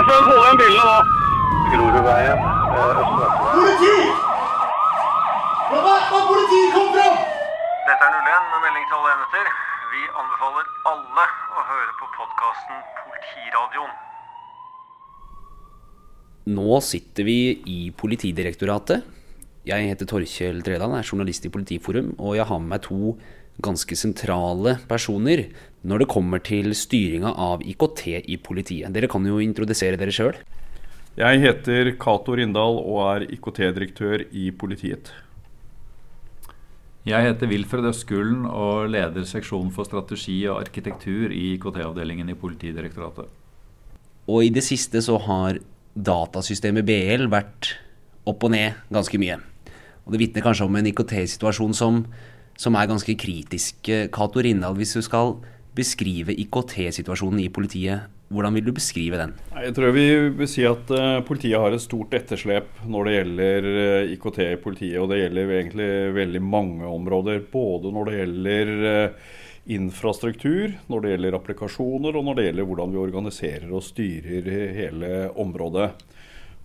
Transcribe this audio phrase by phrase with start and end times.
[0.00, 0.98] Østland, få igjen bilene nå.
[1.70, 2.38] Grorudveien,
[2.80, 3.34] Østland.
[3.52, 3.96] Politi!
[5.72, 7.18] Bevæpna politiet kom fram!
[7.88, 9.50] Dette er 01 med melding til alle enheter.
[9.92, 13.92] Vi anbefaler alle å høre på podkasten Politiradioen.
[16.56, 17.38] Nå sitter vi
[17.68, 19.04] i Politidirektoratet.
[19.68, 23.18] Jeg heter Torkjell Tredal, er journalist i Politiforum, og jeg har med meg to
[23.60, 25.48] ganske sentrale personer
[25.82, 28.92] når det kommer til styringa av IKT i politiet.
[28.92, 30.36] Dere kan jo introdusere dere sjøl.
[31.18, 35.10] Jeg heter Cato Rindal og er IKT-direktør i politiet.
[37.08, 43.28] Jeg heter Wilfred Øskullen og leder seksjonen for strategi og arkitektur i IKT-avdelingen i Politidirektoratet.
[44.28, 45.58] Og i det siste så har
[45.96, 47.72] datasystemet BL vært
[48.28, 49.38] opp og ned ganske mye.
[50.04, 52.04] Og det vitner kanskje om en IKT-situasjon som,
[52.58, 53.90] som, er ganske kritisk.
[54.14, 55.36] Cato Rindal, hvis du skal
[55.76, 59.32] beskrive IKT-situasjonen i politiet, hvordan vil du beskrive den?
[59.58, 60.06] Jeg tror vi
[60.38, 64.60] vil si at uh, politiet har et stort etterslep når det gjelder eh, IKT i
[64.62, 64.98] politiet.
[65.02, 67.42] Og det gjelder egentlig veldig mange områder.
[67.50, 69.34] Både når det gjelder uh,
[69.74, 74.46] infrastruktur, når det gjelder applikasjoner og når det gjelder hvordan vi organiserer og styrer
[74.78, 75.90] hele området.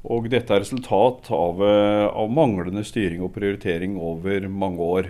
[0.06, 5.10] Og dette er resultat av, av manglende styring og prioritering over mange år.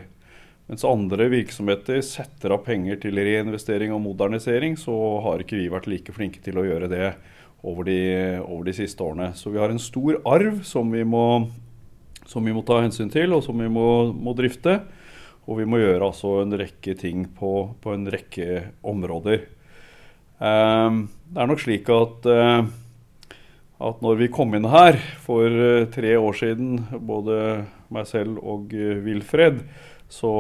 [0.66, 5.90] Mens andre virksomheter setter av penger til reinvestering og modernisering, så har ikke vi vært
[5.92, 7.10] like flinke til å gjøre det
[7.66, 8.00] over de,
[8.42, 9.32] over de siste årene.
[9.38, 11.26] Så vi har en stor arv som vi må,
[12.26, 14.80] som vi må ta hensyn til, og som vi må, må drifte.
[15.46, 19.46] Og vi må gjøre altså en rekke ting på, på en rekke områder.
[20.42, 22.66] Um, det er nok slik at, uh,
[23.86, 27.38] at når vi kom inn her for uh, tre år siden, både
[27.94, 29.62] meg selv og uh, Wilfred,
[30.08, 30.32] så,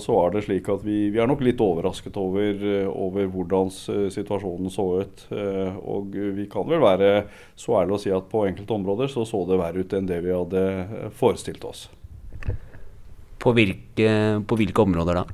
[0.00, 2.60] så, er det slik at vi, vi er nok litt overrasket over,
[2.92, 3.70] over, hvordan
[4.12, 5.24] situasjonen så ut.
[5.32, 7.12] Eh, og vi kan vel være
[7.56, 10.20] så ærlige å si at på enkelte områder så så det verre ut enn det
[10.26, 10.64] vi hadde
[11.16, 11.86] forestilt oss.
[13.40, 14.12] På hvilke,
[14.44, 15.24] på hvilke områder da?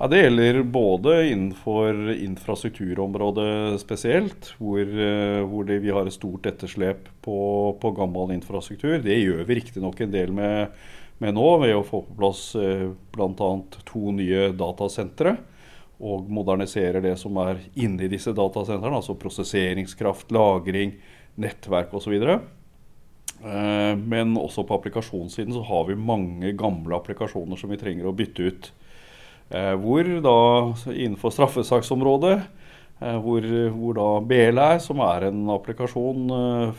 [0.00, 6.46] Ja, Det gjelder både innenfor infrastrukturområdet spesielt, hvor, eh, hvor det, vi har et stort
[6.48, 7.40] etterslep på,
[7.78, 8.96] på gammel infrastruktur.
[9.04, 10.72] Det gjør vi riktignok en del med
[11.20, 13.50] med nå, ved å få på plass eh, bl.a.
[13.88, 15.36] to nye datasentre.
[16.00, 20.94] Og modernisere det som er inni disse datasentrene, altså prosesseringskraft, lagring,
[21.40, 22.14] nettverk osv.
[22.24, 28.16] Eh, men også på applikasjonssiden så har vi mange gamle applikasjoner som vi trenger å
[28.16, 28.70] bytte ut.
[29.52, 30.38] Eh, hvor da
[30.94, 32.38] innenfor straffesaksområdet,
[33.00, 36.26] hvor, hvor, da BL som er en applikasjon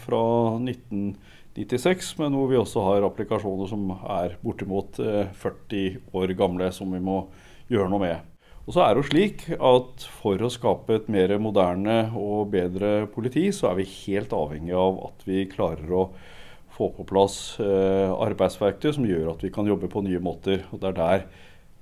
[0.04, 0.20] fra
[0.60, 1.16] 1990
[1.58, 6.92] 96, men hvor vi også har applikasjoner som er bortimot 40 eh, år gamle, som
[6.96, 7.26] vi må
[7.72, 8.28] gjøre noe med.
[8.62, 13.08] Og så er det jo slik at For å skape et mer moderne og bedre
[13.12, 16.06] politi, så er vi helt avhengig av at vi klarer å
[16.72, 20.64] få på plass eh, arbeidsverktøy som gjør at vi kan jobbe på nye måter.
[20.72, 21.26] Og Det er der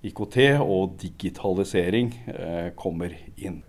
[0.10, 3.62] IKT og digitalisering eh, kommer inn.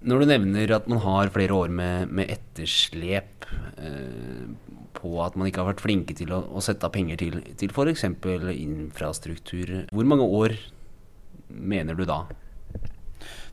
[0.00, 4.46] Når du nevner at man har flere år med, med etterslep eh,
[4.96, 7.72] på at man ikke har vært flinke til å, å sette av penger til, til
[7.72, 8.06] f.eks.
[8.08, 9.74] infrastruktur.
[9.92, 10.56] Hvor mange år
[11.48, 12.24] mener du da?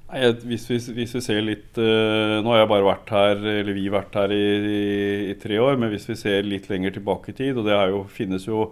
[0.07, 3.75] Nei, hvis, hvis, hvis, vi, ser litt uh, Nå har jeg bare vært her, eller
[3.75, 4.77] vi vært her i, i,
[5.33, 8.05] i, tre år, men hvis vi ser litt lenger tilbake i tid, og det jo,
[8.07, 8.69] finnes jo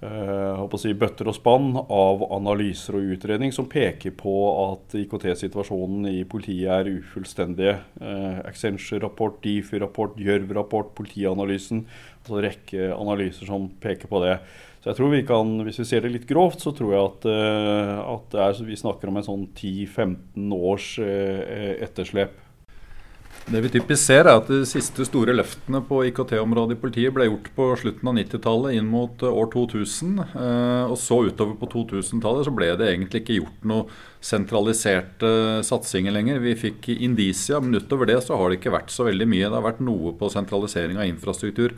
[0.00, 6.72] si, bøtter og spann av analyser og utredning som peker på at IKT-situasjonen i politiet
[6.72, 7.76] er ufullstendige.
[8.00, 11.84] Uh, Accenture-rapport, Difi-rapport, Gjørv-rapport, Politianalysen.
[12.20, 14.38] Altså en rekke analyser som peker på det.
[14.80, 17.26] Så jeg tror vi kan, Hvis vi ser det litt grovt, så tror jeg at,
[17.28, 22.38] uh, at er, vi snakker om en sånn 10-15 års etterslep.
[23.48, 27.26] Det vi typisk ser, er at de siste store løftene på IKT-området i politiet ble
[27.26, 30.20] gjort på slutten av 90-tallet inn mot eh, år 2000.
[30.28, 33.88] Eh, og så utover på 2000-tallet så ble det egentlig ikke gjort noe
[34.22, 35.32] sentraliserte
[35.66, 36.38] satsinger lenger.
[36.44, 39.48] Vi fikk Indisia, men utover det så har det ikke vært så veldig mye.
[39.48, 41.74] Det har vært noe på sentralisering av infrastruktur.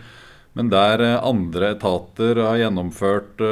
[0.58, 3.46] Men der eh, andre etater har gjennomført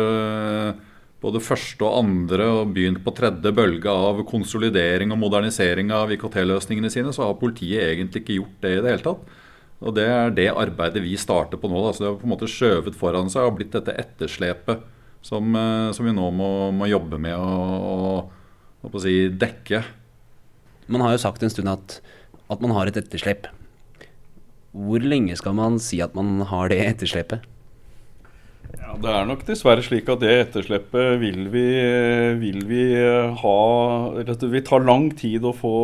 [1.21, 6.91] både første og andre og begynt på tredje bølge av konsolidering og modernisering av IKT-løsningene
[6.93, 9.37] sine, så har politiet egentlig ikke gjort det i det hele tatt.
[9.81, 11.81] Og Det er det arbeidet vi starter på nå.
[11.87, 11.93] Da.
[11.93, 14.83] Så Det har på en måte skjøvet foran seg og blitt dette etterslepet
[15.23, 18.29] som, eh, som vi nå må, må, jobbe med å,
[19.01, 19.85] si, dekke.
[20.89, 22.01] Man har jo sagt en stund at,
[22.49, 23.49] at man har et etterslep.
[24.73, 27.45] Hvor lenge skal man si at man har det etterslepet?
[28.79, 31.67] Ja, Det er nok dessverre slik at det etterslepet vil vi,
[32.41, 32.85] vil vi
[33.43, 33.59] ha
[34.21, 35.77] Det vil ta lang tid å få,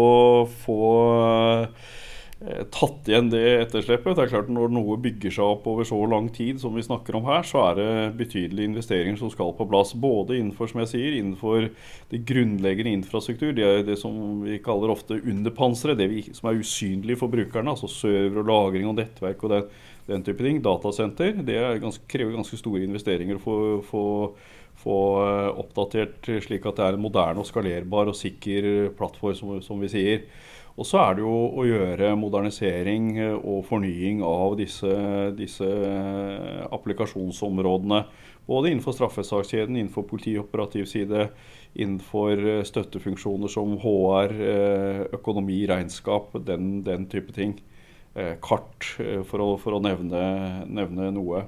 [0.64, 0.80] få
[1.16, 1.94] eh,
[2.36, 4.12] tatt igjen det etterslepet.
[4.12, 7.16] Det er klart Når noe bygger seg opp over så lang tid som vi snakker
[7.16, 9.94] om her, så er det betydelige investeringer som skal på plass.
[9.96, 11.70] Både innenfor som jeg sier, innenfor
[12.10, 16.60] det grunnleggende infrastruktur, det er det som vi kaller ofte underpanseret, det vi, som er
[16.60, 17.72] usynlig for brukerne.
[17.72, 19.70] Altså server og lagring og nettverk og den,
[20.10, 20.60] den type ting.
[20.64, 21.40] Datasenter.
[21.40, 24.28] Det ganske, krever ganske store investeringer for å
[24.76, 24.98] få
[25.56, 29.88] oppdatert slik at det er en moderne og skalerbar og sikker plattform, som, som vi
[29.90, 30.28] sier.
[30.76, 34.90] Og så er det jo å gjøre modernisering eh, og fornying av disse,
[35.36, 38.02] disse eh, applikasjonsområdene.
[38.46, 41.30] Både innenfor straffesakskjeden, innenfor politioperativ side,
[41.80, 44.36] innenfor eh, støttefunksjoner som HR,
[45.16, 47.56] økonomi, regnskap, den, den type ting.
[48.40, 48.86] Kart,
[49.28, 50.20] for å, for å nevne,
[50.72, 51.42] nevne noe.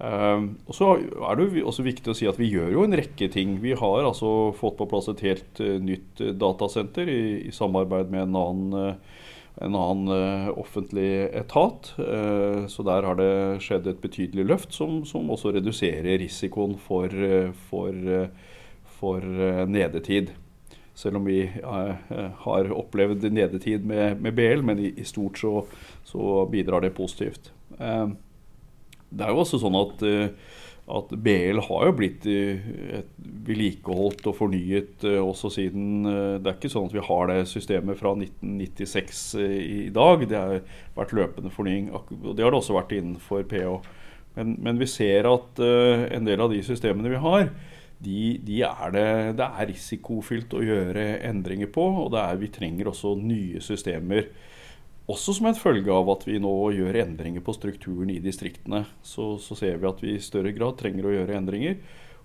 [0.00, 3.26] Um, og så er det også viktig å si at vi gjør jo en rekke
[3.32, 3.58] ting.
[3.60, 8.08] Vi har altså fått på plass et helt uh, nytt uh, datasenter i, i, samarbeid
[8.08, 9.26] med en annen, uh,
[9.60, 11.90] en annen offentlig etat.
[12.70, 17.12] så der har det skjedd et betydelig løft som, som også reduserer risikoen for,
[17.66, 17.98] for,
[18.96, 19.26] for
[19.68, 20.30] nedetid.
[20.94, 25.66] Selv om vi har opplevd nedetid med, med BL, men i, i stort så,
[26.08, 27.52] så, bidrar det positivt.
[29.10, 30.58] Det er jo også sånn at, eh,
[30.90, 33.02] at BL har jo blitt eh,
[33.46, 37.98] vedlikeholdt og fornyet eh, også siden Det er ikke sånn at vi har det systemet
[37.98, 40.26] fra 1996 i dag.
[40.30, 40.60] Det har
[40.98, 41.90] vært løpende fornying.
[41.94, 43.74] og Det har det også vært innenfor PH.
[44.36, 47.48] Men, men vi ser at en del av de systemene vi har,
[48.00, 51.82] de, de er det, det, er risikofylt å gjøre endringer på.
[52.06, 54.30] Og er, vi trenger også nye systemer
[55.10, 58.84] også som en følge av at vi nå gjør endringer på strukturen i distriktene.
[59.02, 61.78] Så, så, ser vi at vi i større grad trenger å gjøre endringer.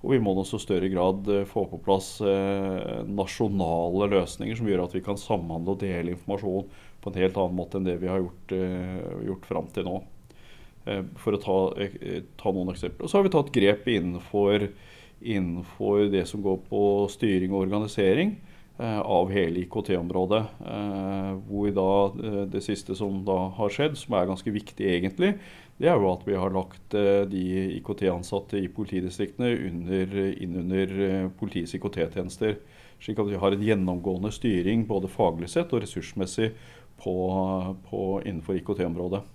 [0.04, 4.68] Og vi må også i større grad eh, få på plass eh, nasjonale løsninger som
[4.70, 6.68] gjør at vi kan samhandle og dele informasjon
[7.02, 9.96] på en helt annen måte enn det vi har gjort, eh, gjort fram til nå.
[10.86, 11.58] Eh, for å ta,
[12.38, 13.06] ta, noen eksempler.
[13.06, 14.68] Og så har vi tatt grep innenfor,
[15.22, 16.82] innenfor det som går på
[17.14, 18.36] styring og organisering.
[18.78, 20.44] Eh, av hele IKT-området.
[20.68, 21.92] Eh, hvor da
[22.28, 25.30] eh, det siste som da har skjedd, som er ganske viktig egentlig,
[25.80, 26.96] det er jo at vi har lagt
[27.32, 27.44] de
[27.78, 30.94] IKT-ansatte i politidistriktene under, inn under
[31.36, 32.56] politiets IKT-tjenester.
[33.04, 36.54] Slik at vi har en gjennomgående styring både faglig sett og ressursmessig
[37.04, 37.16] på,
[37.92, 39.26] på innenfor IKT-området.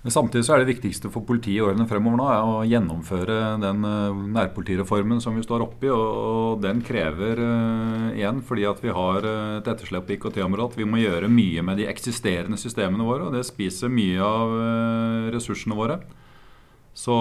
[0.00, 3.34] Men Samtidig så er det viktigste for politiet i årene fremover nå er å gjennomføre
[3.60, 5.90] den eh, nærpolitireformen som vi står oppi.
[5.92, 10.88] Og den krever uh, igjen, fordi at vi har eh, et etterslep på IKT-området, vi
[10.88, 13.28] må gjøre mye med de eksisterende systemene våre.
[13.28, 14.56] Og det spiser mye av
[15.36, 16.00] ressursene våre.
[16.96, 17.14] Så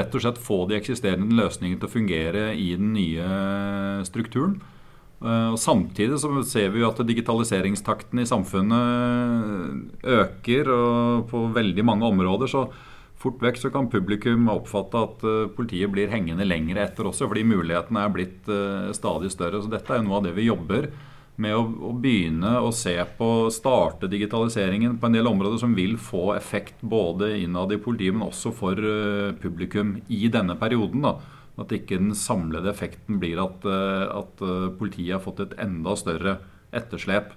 [0.00, 3.28] rett og slett få de eksisterende løsningene til å fungere i den nye
[4.08, 4.56] strukturen.
[5.24, 11.84] Eh, og Samtidig så ser vi jo at digitaliseringstakten i samfunnet øker og på veldig
[11.86, 12.46] mange områder.
[12.46, 12.68] så
[13.16, 17.46] Fort vekk så kan publikum oppfatte at eh, politiet blir hengende lenger etter også, fordi
[17.48, 19.62] mulighetene er blitt eh, stadig større.
[19.62, 20.90] Så Dette er jo noe av det vi jobber
[21.40, 26.30] med å, begynne å se på, starte digitaliseringen på en del områder som vil få
[26.32, 28.80] effekt både innad i politiet, men også for
[29.42, 31.04] publikum i denne perioden.
[31.04, 31.18] da.
[31.56, 35.96] At ikke den samlede effekten blir at, eh, at eh, politiet har fått et enda
[35.96, 36.38] større
[36.76, 37.32] etterslep.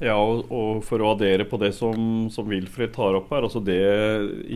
[0.00, 3.80] Ja, og, for å addere på det som, som Wilfred tar opp her, altså det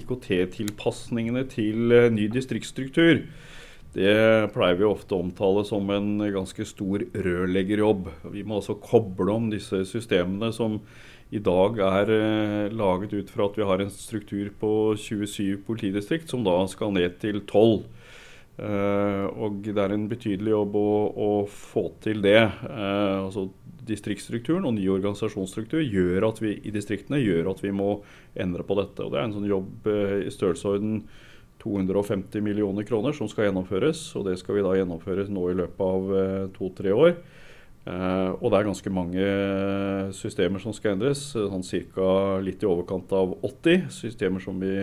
[0.01, 3.25] IKT-tilpasningene til eh, ny distriktsstruktur,
[3.95, 4.15] det
[4.51, 8.09] pleier vi ofte å omtale som en ganske stor rørleggerjobb.
[8.35, 10.81] Vi må altså koble om disse systemene som
[11.31, 12.11] i dag er
[12.75, 17.21] laget ut fra at vi har en struktur på 27 politidistrikt, som da skal ned
[17.23, 17.87] til 12.
[18.55, 22.39] Uh, og det er en betydelig jobb å, å få til det.
[22.69, 23.49] Uh, altså
[23.85, 27.99] Distriktsstrukturen og ny organisasjonsstruktur gjør at vi i distriktene gjør at vi må
[28.41, 29.03] endre på dette.
[29.03, 31.01] og Det er en sånn jobb uh, i størrelsesorden
[31.65, 34.07] 250 millioner kroner som skal gjennomføres.
[34.21, 37.15] og Det skal vi da gjennomføre nå i løpet av to-tre år.
[37.87, 39.29] og det er ganske mange
[40.13, 41.23] systemer som skal endres.
[41.33, 44.75] Sånn cirka litt i overkant av 80 systemer som vi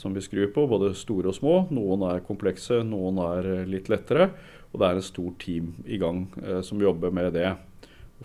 [0.00, 1.56] som vi skrur på, både store og små.
[1.74, 4.30] Noen er komplekse, noen er eh, litt lettere.
[4.70, 7.50] Og det er et stort team i gang eh, som jobber med det.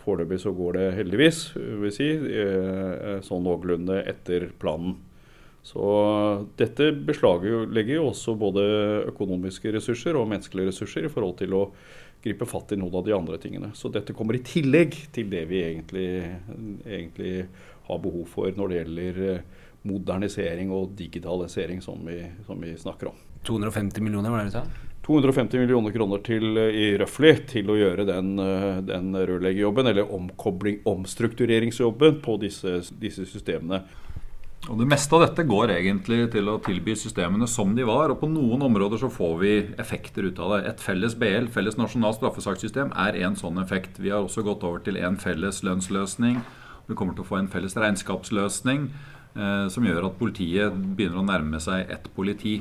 [0.03, 4.97] Foreløpig så går det heldigvis, vil si, eh, sånn noenlunde etter planen.
[5.65, 5.85] Så
[6.59, 8.65] dette beslaglegger jo også både
[9.09, 11.63] økonomiske ressurser og menneskelige ressurser i forhold til å
[12.25, 13.71] gripe fatt i noen av de andre tingene.
[13.77, 16.09] Så dette kommer i tillegg til det vi egentlig,
[16.85, 17.33] egentlig
[17.87, 23.11] har behov for når det gjelder eh, modernisering og digitalisering som vi, som vi snakker
[23.11, 23.23] om.
[23.45, 24.65] 250 millioner, var det du sa?
[25.05, 28.31] 250 millioner kroner til, i røftlig til å gjøre den,
[28.87, 33.83] den rørleggerjobben, eller omkobling, omstruktureringsjobben, på disse, disse systemene.
[34.65, 38.09] Og Det meste av dette går egentlig til å tilby systemene som de var.
[38.09, 40.61] og På noen områder så får vi effekter ut av det.
[40.71, 43.99] Et felles BL, felles nasjonalt straffesakssystem, er en sånn effekt.
[44.01, 46.41] Vi har også gått over til en felles lønnsløsning.
[46.87, 51.25] Vi kommer til å få en felles regnskapsløsning eh, som gjør at politiet begynner å
[51.27, 52.53] nærme seg ett politi.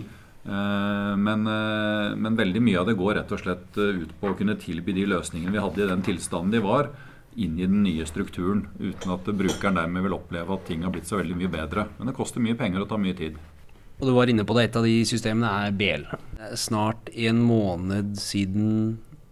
[0.45, 4.29] Eh, men, eh, men veldig mye av det går rett og slett eh, ut på
[4.29, 6.91] å kunne tilby de løsningene vi hadde i den tilstanden de var
[7.41, 11.09] inn i den nye strukturen, uten at brukeren dermed vil oppleve at ting har blitt
[11.09, 11.89] så veldig mye bedre.
[11.97, 13.41] Men det koster mye penger og tar mye tid.
[13.99, 16.05] Og du var inne på det, et av de systemene er BL.
[16.37, 18.69] Det er snart en måned siden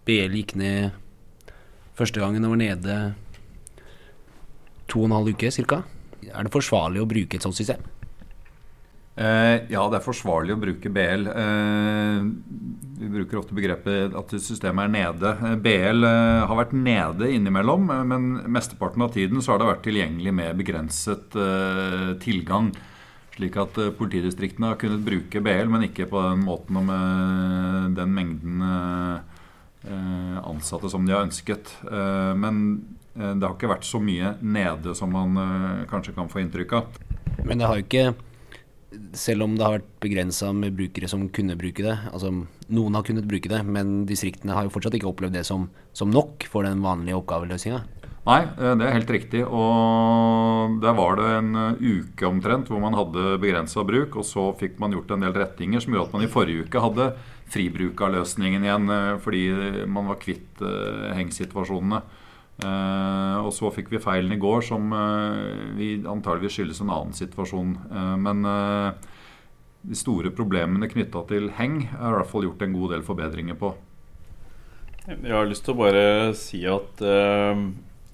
[0.07, 0.97] BL gikk ned
[1.95, 2.97] første gangen og var nede
[4.89, 5.83] to og en halv uke ca.
[6.29, 7.83] Er det forsvarlig å bruke et sånt system?
[9.13, 11.27] Eh, ja, det er forsvarlig å bruke BL.
[11.29, 12.23] Eh,
[12.97, 15.33] vi bruker ofte begrepet at systemet er nede.
[15.37, 16.07] Eh, BL
[16.49, 21.37] har vært nede innimellom, men mesteparten av tiden så har det vært tilgjengelig med begrenset
[22.23, 22.71] tilgang.
[23.33, 28.13] Slik at politidistriktene har kunnet bruke BL, men ikke på den måten og med den
[28.13, 28.65] mengden
[29.83, 31.73] ansatte som de har ønsket.
[32.37, 32.59] Men
[33.13, 37.01] det har ikke vært så mye nede som man kanskje kan få inntrykk av.
[37.45, 38.05] Men det har jo ikke
[39.17, 41.95] selv om det har vært begrensa med brukere som kunne bruke det.
[42.11, 42.31] Altså,
[42.73, 45.67] noen har kunnet bruke det, men distriktene har jo fortsatt ikke opplevd det som,
[45.97, 47.83] som nok for den vanlige oppgaveløsninga.
[48.23, 49.43] Nei, eh, det er helt riktig.
[49.43, 54.15] Og der var det en eh, uke omtrent hvor man hadde begrensa bruk.
[54.19, 56.83] Og så fikk man gjort en del rettinger som gjorde at man i forrige uke
[56.83, 57.11] hadde
[57.53, 59.43] fribruk av løsningen igjen eh, fordi
[59.91, 60.63] man var kvitt
[61.17, 62.03] hengsituasjonene.
[62.63, 67.15] Uh, og så fikk vi feilen i går, som uh, vi antageligvis skyldes en annen
[67.17, 67.75] situasjon.
[67.91, 68.43] Uh, men
[69.83, 73.57] de store problemene knytta til heng har i hvert fall gjort en god del forbedringer
[73.59, 73.73] på.
[75.09, 76.05] Jeg har lyst til å bare
[76.39, 77.01] si at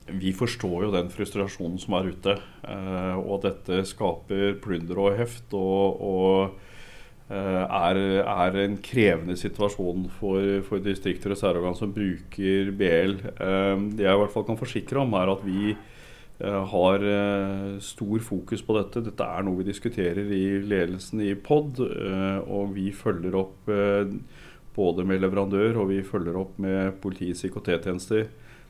[0.09, 2.33] vi forstår jo den frustrasjonen som er ute.
[2.65, 5.53] og at dette skaper plunder og heft.
[5.53, 6.68] og, og Eh,
[7.29, 13.15] er, er, en krevende situasjon for, for distrikter og særorgan som bruker BL.
[13.35, 17.07] Eh, det jeg i hvert fall kan forsikre om, er at vi eh, har
[17.85, 19.05] stor fokus på dette.
[19.05, 21.83] Dette er noe vi diskuterer i ledelsen i POD,
[22.49, 23.69] og vi følger opp
[24.79, 28.29] både med leverandør og vi følger opp med politiets IKT-tjenester.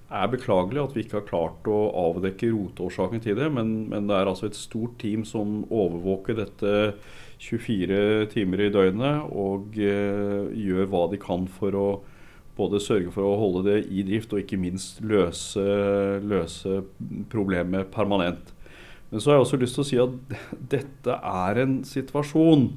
[0.09, 4.07] Det er beklagelig at vi ikke har klart å avdekke roteårsaken til det, men, men
[4.09, 6.71] det er altså et stort team som overvåker dette
[7.39, 11.89] 24 timer i døgnet og eh, gjør hva de kan for å
[12.59, 15.63] både sørge for å holde det i drift og ikke minst løse,
[16.19, 16.81] løse
[17.31, 18.51] problemet permanent.
[19.09, 20.37] Men så har jeg også lyst til å si at
[20.75, 22.67] dette er en situasjon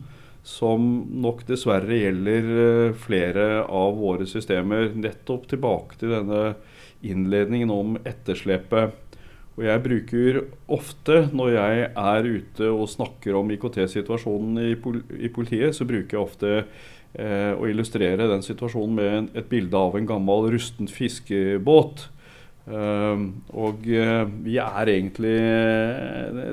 [0.46, 0.86] som
[1.22, 4.90] nok dessverre gjelder eh, flere av våre systemer.
[4.94, 6.54] Nettopp tilbake til denne
[7.02, 9.01] innledningen om etterslepet
[9.52, 10.38] og jeg bruker
[10.72, 14.72] ofte, når jeg er ute og snakker om IKT-situasjonen i,
[15.26, 19.76] i, politiet, så bruker jeg ofte eh, å illustrere den situasjonen med en, et bilde
[19.76, 22.08] av en gammel rustent fiskebåt.
[22.62, 23.18] Uh,
[23.58, 25.32] og uh, vi er egentlig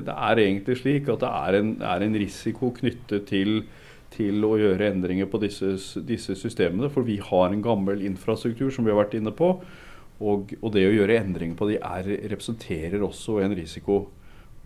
[0.02, 3.60] Det er egentlig slik at det er en, er en risiko knyttet til,
[4.10, 6.90] til, å gjøre endringer på disse, disse systemene.
[6.90, 9.54] For vi har en gammel infrastruktur som vi har vært inne på.
[10.20, 14.02] Og, og, det å gjøre endringer på de er, representerer også en risiko.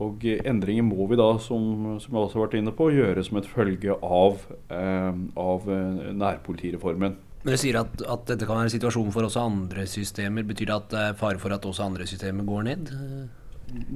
[0.03, 3.39] Og endringer må vi da, som, som, jeg også har vært inne på, gjøre som
[3.39, 4.41] et følge av,
[4.75, 7.15] eh, av eh, nærpolitireformen.
[7.45, 10.73] Når du sier at, at, dette kan være en situasjon for også andre systemer, betyr
[10.73, 12.91] det at det er fare for at også andre systemer går ned?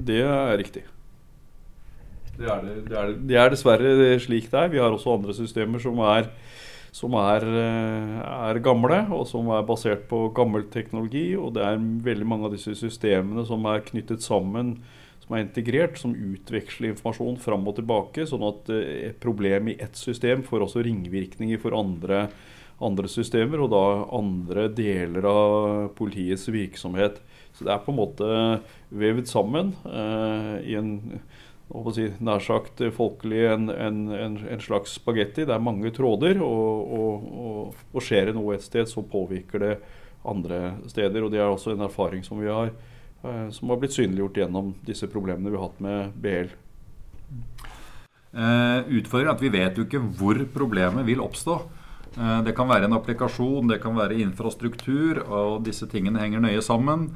[0.07, 0.85] Det er riktig.
[2.39, 4.71] Det er, det, det, er, det er dessverre slik det er.
[4.71, 6.29] Vi har også andre systemer som er
[6.95, 8.15] som er, eh,
[8.49, 11.35] er, gamle, og som er basert på gammel teknologi.
[11.37, 14.79] Og det er veldig mange av disse systemene som er knyttet sammen,
[15.23, 18.25] som er integrert, som utveksler informasjon fram og tilbake.
[18.29, 22.27] Sånn at eh, et problem i ett system får også ringvirkninger for andre,
[22.81, 23.85] andre systemer, og da
[24.17, 27.21] andre deler av politiets virksomhet.
[27.53, 28.27] Så det er på en måte
[28.89, 30.93] vevd sammen eh, i en
[31.93, 35.45] si, nær sagt folkelig en, en, en, en, slags spagetti.
[35.45, 39.65] Det er mange tråder, og, og, og, og, skjer det noe et sted, så påvirker
[39.65, 39.75] det
[40.27, 41.23] andre steder.
[41.23, 42.73] og Det er også en erfaring som, vi har,
[43.23, 46.53] eh, som har blitt synliggjort gjennom disse problemene vi har hatt med BL.
[48.29, 51.59] Eh, utfordringen at vi vet jo ikke hvor problemet vil oppstå.
[52.17, 56.61] Eh, det kan være en applikasjon, det kan være infrastruktur, og disse tingene henger nøye
[56.65, 57.11] sammen.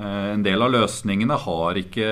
[0.00, 2.06] Eh, en del av løsningene har ikke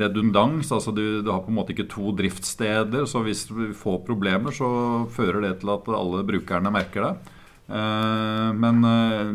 [0.00, 0.70] redundans.
[0.72, 3.04] altså du, du, har på en måte ikke to driftssteder.
[3.10, 4.68] Så hvis du får problemer, så
[5.12, 7.34] fører det til at alle brukerne merker det.
[7.68, 9.34] Eh, men eh,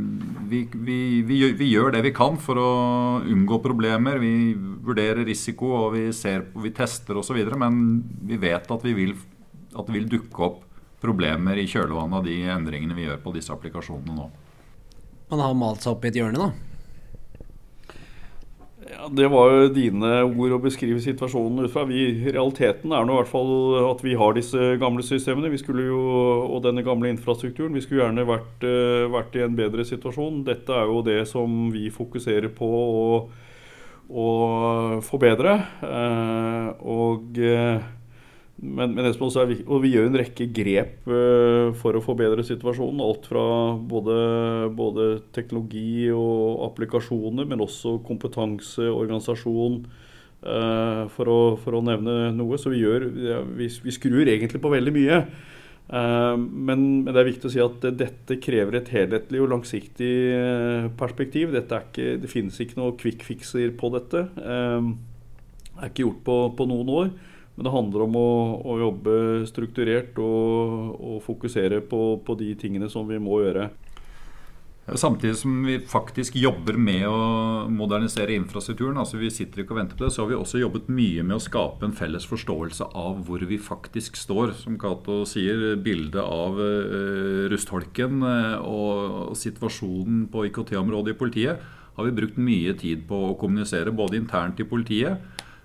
[0.50, 2.74] vi, vi, vi, vi, gjør, det vi kan for å
[3.30, 4.18] unngå problemer.
[4.24, 7.38] Vi vurderer risiko og vi, ser, vi tester osv.
[7.62, 9.14] Men vi vet at, vil,
[9.70, 10.62] at det vil dukke opp
[11.04, 14.30] problemer i kjølvannet av de endringene vi gjør på disse applikasjonene nå.
[15.30, 16.73] Man har malt seg opp i et hjørne, da?
[18.94, 21.86] Ja, Det var jo dine ord å beskrive situasjonen ut fra.
[21.88, 23.54] Realiteten er nå i hvert fall
[23.90, 26.02] at vi har disse gamle systemene vi jo,
[26.46, 27.74] og denne gamle infrastrukturen.
[27.74, 30.44] Vi skulle gjerne vært, uh, vært i en bedre situasjon.
[30.46, 33.08] Dette er jo det som vi fokuserer på å,
[34.10, 34.30] å
[35.06, 35.58] forbedre.
[35.82, 37.82] Uh, og uh,
[38.64, 43.02] men, men, viktig, og vi gjør en rekke grep uh, for å forbedre situasjonen.
[43.04, 44.18] Alt fra både,
[44.78, 49.82] både, teknologi og applikasjoner, men også kompetanse, organisasjon,
[50.48, 52.60] uh, for, å, for, å, nevne noe.
[52.62, 53.10] Så vi, gjør,
[53.60, 55.20] vi, vi skrur egentlig på veldig mye.
[55.92, 60.14] Uh, men, men, det er viktig å si at dette krever et helhetlig og langsiktig
[61.00, 61.52] perspektiv.
[61.60, 64.24] Ikke, det finnes ikke noe quick fixer på dette.
[64.40, 67.14] det er ikke gjort på, på noen år.
[67.56, 68.30] Men det handler om å,
[68.66, 69.16] å jobbe
[69.50, 73.70] strukturert og, og fokusere på, på, de tingene som vi må gjøre.
[75.00, 77.20] Samtidig som vi faktisk jobber med å
[77.72, 80.90] modernisere infrastrukturen, altså vi sitter ikke og venter på det, så har vi også jobbet
[80.92, 84.52] mye med å skape en felles forståelse av hvor vi faktisk står.
[84.60, 92.10] Som Cato sier, bildet av uh, rustholken og, og situasjonen på IKT-området i politiet har
[92.10, 95.22] vi brukt mye tid på å kommunisere, både internt i politiet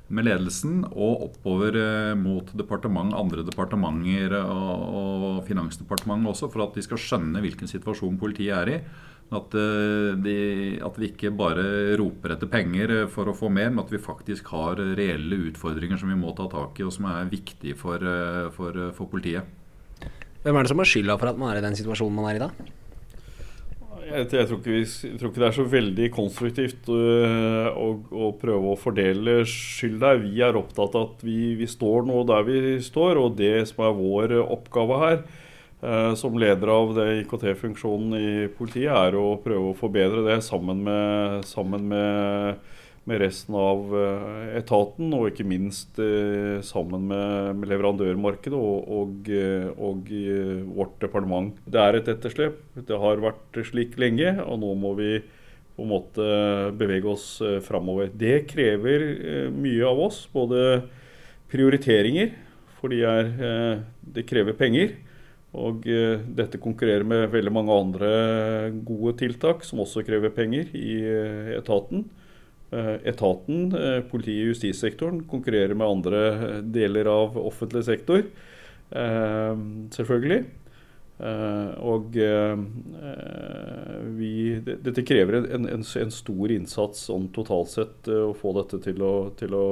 [0.09, 6.79] med ledelsen og oppover eh, mot departement, andre departementer og, og Finansdepartementet også, for at
[6.79, 8.79] de skal skjønne hvilken situasjon politiet er i.
[9.29, 10.37] At, eh, de,
[10.81, 11.67] at, vi ikke bare
[12.01, 16.01] roper etter penger eh, for å få mer, men at vi faktisk har reelle utfordringer
[16.01, 18.01] som vi må ta tak i, og som er viktige for,
[18.57, 19.57] for, for politiet.
[20.41, 22.39] Hvem er det som har skylda for at man er i den situasjonen man er
[22.39, 22.53] i da?
[24.09, 28.31] Jeg, jeg, tror vi, jeg, tror ikke det er så veldig konstruktivt uh, å, å,
[28.41, 30.23] prøve å fordele skyld der.
[30.23, 33.85] Vi er opptatt av at vi, vi, står nå der vi står, og det som
[33.85, 35.19] er vår oppgave her
[35.83, 41.45] uh, som leder av IKT-funksjonen i politiet, er å prøve å forbedre det sammen med,
[41.51, 42.65] sammen med
[43.09, 49.69] med resten av eh, etaten, og ikke minst eh, sammen med, leverandørmarkedet og, og, eh,
[49.75, 50.13] og,
[50.77, 51.57] vårt departement.
[51.65, 52.61] Det er et etterslep.
[52.89, 55.17] Det har vært slik lenge, og nå må vi
[55.79, 56.29] på en måte
[56.75, 57.27] bevege oss
[57.63, 58.09] framover.
[58.11, 59.05] Det krever
[59.55, 60.83] mye av oss, både
[61.53, 62.33] prioriteringer,
[62.81, 63.31] for de er,
[64.03, 64.97] det krever penger.
[65.55, 68.11] Og dette konkurrerer med veldig mange andre
[68.91, 70.99] gode tiltak som også krever penger i
[71.55, 72.09] etaten.
[72.69, 78.25] Eh, etaten, politi- politiet og justissektoren, konkurrerer med andre eh, deler av offentlig sektor.
[78.89, 80.45] Selvfølgelig.
[81.85, 82.15] Og
[84.17, 84.31] vi,
[84.65, 89.13] dette krever en, en, en, stor innsats sånn totalt sett å få dette til å,
[89.37, 89.65] til å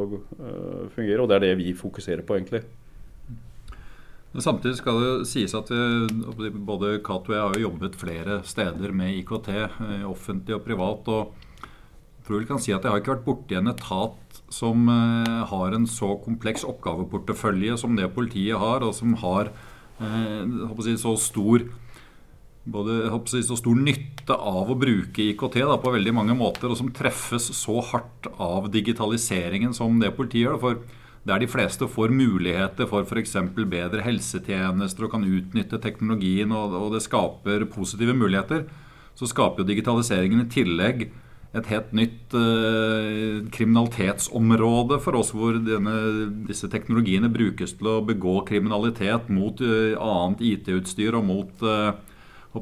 [0.93, 2.61] fungere, og det er det vi fokuserer på, egentlig.
[4.37, 9.49] Samtidig skal det sies at både Cato og jeg har jobbet flere steder med IKT,
[10.13, 11.09] offentlig og privat.
[11.09, 11.46] og
[12.27, 15.75] tror jeg kan si at jeg har ikke vært borti en etat som uh, har
[15.75, 19.51] en så kompleks oppgaveportefølje som det politiet har, og som har
[20.03, 21.67] uh, si, så stor
[22.67, 22.99] både
[23.31, 26.93] si, så stor nytte av å bruke IKT da, på veldig mange måter, og som
[26.95, 30.59] treffes så hardt av digitaliseringen som det politiet gjør.
[30.63, 33.37] For der de fleste får muligheter for f.eks.
[33.55, 38.67] bedre helsetjenester og kan utnytte teknologien, og, og det skaper positive muligheter,
[39.17, 41.07] så skaper jo digitaliseringen i tillegg
[41.57, 45.95] et helt nytt eh, kriminalitetsområde for oss, hvor denne,
[46.49, 51.97] disse teknologiene brukes til å begå kriminalitet mot eh, annet IT-utstyr og mot uh,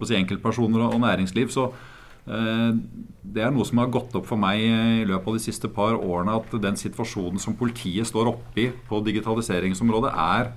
[0.04, 1.52] si enkeltpersoner og, og, næringsliv.
[1.54, 1.72] Så
[2.24, 5.98] det er noe som har gått opp for meg i løpet av de siste par
[5.98, 10.54] årene, at den situasjonen som politiet står oppi på digitaliseringsområdet, er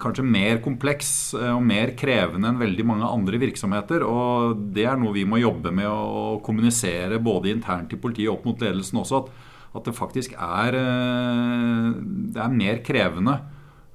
[0.00, 4.04] kanskje mer kompleks eh, og mer krevende enn veldig mange andre virksomheter.
[4.06, 8.46] Og det er noe vi må jobbe med å kommunisere både internt i politiet opp
[8.48, 9.24] mot ledelsen også.
[9.24, 11.90] At, at det faktisk er, eh,
[12.34, 13.40] det er mer krevende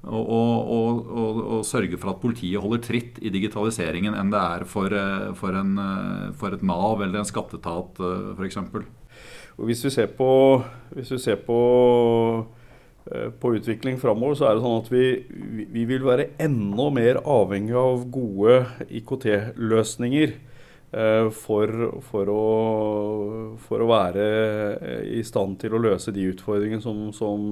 [0.00, 0.38] å, å,
[0.72, 1.24] å,
[1.58, 5.56] å, sørge for at politiet holder tritt i digitaliseringen enn det er for, eh, for,
[5.56, 5.74] en,
[6.40, 8.00] for et Nav eller en skattetat
[8.36, 8.62] f.eks.
[9.60, 10.30] Hvis du ser på,
[10.94, 11.58] hvis vi ser på
[13.40, 15.04] på utvikling framover, så er det sånn at vi,
[15.72, 18.58] vi, vil være enda mer avhengig av gode
[19.00, 21.72] IKT-løsninger eh, for,
[22.06, 22.44] for, å,
[23.64, 24.26] for, å, være
[24.76, 27.48] eh, i stand til å løse de utfordringene som, som,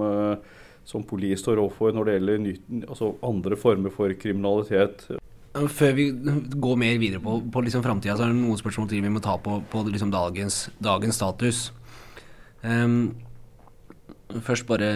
[0.87, 5.09] som politiet står overfor når det gjelder ny, altså andre former for kriminalitet.
[5.59, 9.03] Før vi går mer videre på, på liksom framtida, så er det noen spørsmål til
[9.03, 11.63] vi må ta på, på liksom dagens, dagens status.
[12.63, 13.17] Um,
[14.45, 14.89] først bare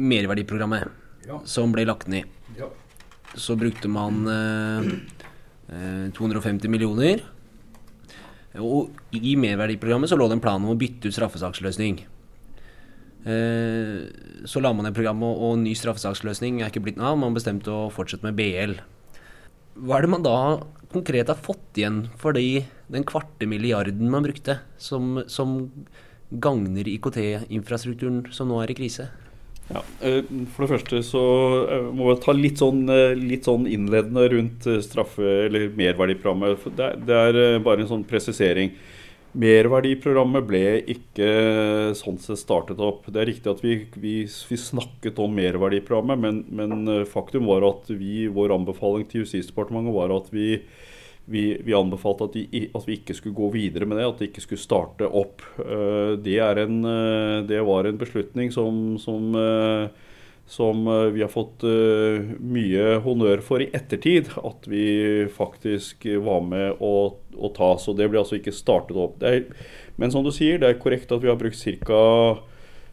[0.00, 0.88] merverdiprogrammet,
[1.28, 1.40] Ja.
[1.44, 2.24] som ble lagt ned.
[2.58, 2.68] Ja.
[3.36, 4.88] Så brukte man eh,
[5.72, 7.22] eh, 250 millioner.
[8.60, 12.02] Og i merverdiprogrammet så lå det en plan om å bytte ut straffesaksløsning.
[13.24, 14.02] Eh,
[14.50, 17.20] så la man ned programmet, og, og ny straffesaksløsning er ikke blitt noe av.
[17.22, 18.74] Man bestemte å fortsette med BL.
[19.82, 20.36] Hva er det man da
[20.92, 25.70] konkret har fått igjen for de, den kvarte milliarden man brukte, som, som
[26.40, 29.08] gagner IKT-infrastrukturen som nå er i krise?
[29.72, 31.20] Ja, eh, For det første så
[31.70, 36.66] eh, må vi ta litt sånn, eh, litt sånn innledende rundt straffe- eller merverdiprogrammet.
[36.76, 38.74] Det, er- bare en sånn presisering.
[39.32, 41.28] Merverdiprogrammet ble ikke
[41.96, 43.06] sånn sett startet opp.
[43.08, 47.88] Det er riktig at vi, vi, vi snakket om merverdiprogrammet, men, men faktum var at
[47.88, 50.58] vi, vår anbefaling til Justisdepartementet var at vi,
[51.24, 54.30] vi, vi anbefalte at, de, at vi ikke skulle gå videre med det, at det
[54.30, 55.44] ikke skulle starte opp.
[55.62, 59.88] Eh, Det, en, eh, det var en beslutning som, som, eh,
[60.46, 60.82] som
[61.14, 64.28] vi har fått mye honnør for i ettertid.
[64.42, 67.70] At vi faktisk var med å, å ta.
[67.80, 69.22] Så det ble altså ikke startet opp.
[69.22, 69.46] Er,
[69.96, 71.56] men som du sier, det er korrekt at vi har brukt
[71.86, 72.02] ca.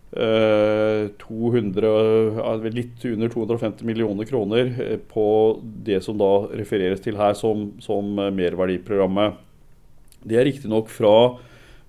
[0.09, 7.35] Eh, 200, litt under 250 millioner kroner eh, på det som da refereres til her
[7.37, 9.37] som, som eh, merverdiprogrammet.
[10.25, 11.13] Det er riktignok fra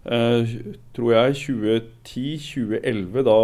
[0.04, 0.52] eh,
[0.92, 3.38] tror jeg 2010-2011, da,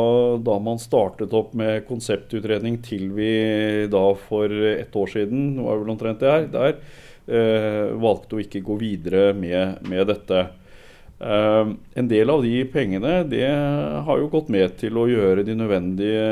[0.44, 3.32] da man startet opp med konseptutredning, til vi
[3.88, 6.78] da for ett år siden, det vel omtrent det her, der,
[7.32, 10.44] eh, valgte å ikke gå videre med, med dette.
[11.20, 13.48] Eh, en del av de pengene det
[14.04, 16.26] har jo gått med til å gjøre de nødvendige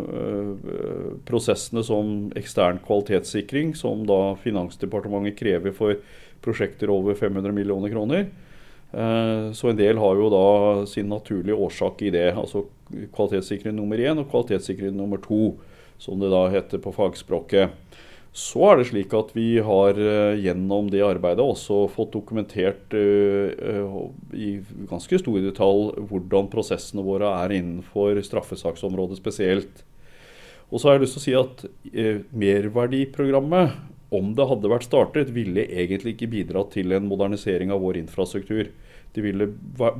[0.00, 6.00] eh, prosessene som ekstern kvalitetssikring, som da Finansdepartementet krever for
[6.40, 8.30] prosjekter over 500 millioner kroner.
[8.92, 12.32] Eh, Så en del har jo da sin naturlige årsak i det.
[12.32, 12.64] Altså
[13.12, 15.58] kvalitetssikring nummer én og kvalitetssikring nummer to,
[15.98, 17.76] som det da heter på fagspråket.
[18.38, 23.50] Så er det slik at vi har eh, gjennom det arbeidet også fått dokumentert eh,
[23.50, 23.96] eh,
[24.38, 24.50] i
[24.86, 29.82] ganske stor detalj hvordan prosessene våre er innenfor straffesaksområdet spesielt.
[30.68, 31.56] Og så har jeg lyst til å si at
[32.36, 33.66] merverdiprogrammet,
[34.14, 38.68] om det hadde vært startet, ville egentlig ikke bidratt til en modernisering av vår infrastruktur.
[39.16, 39.48] Det ville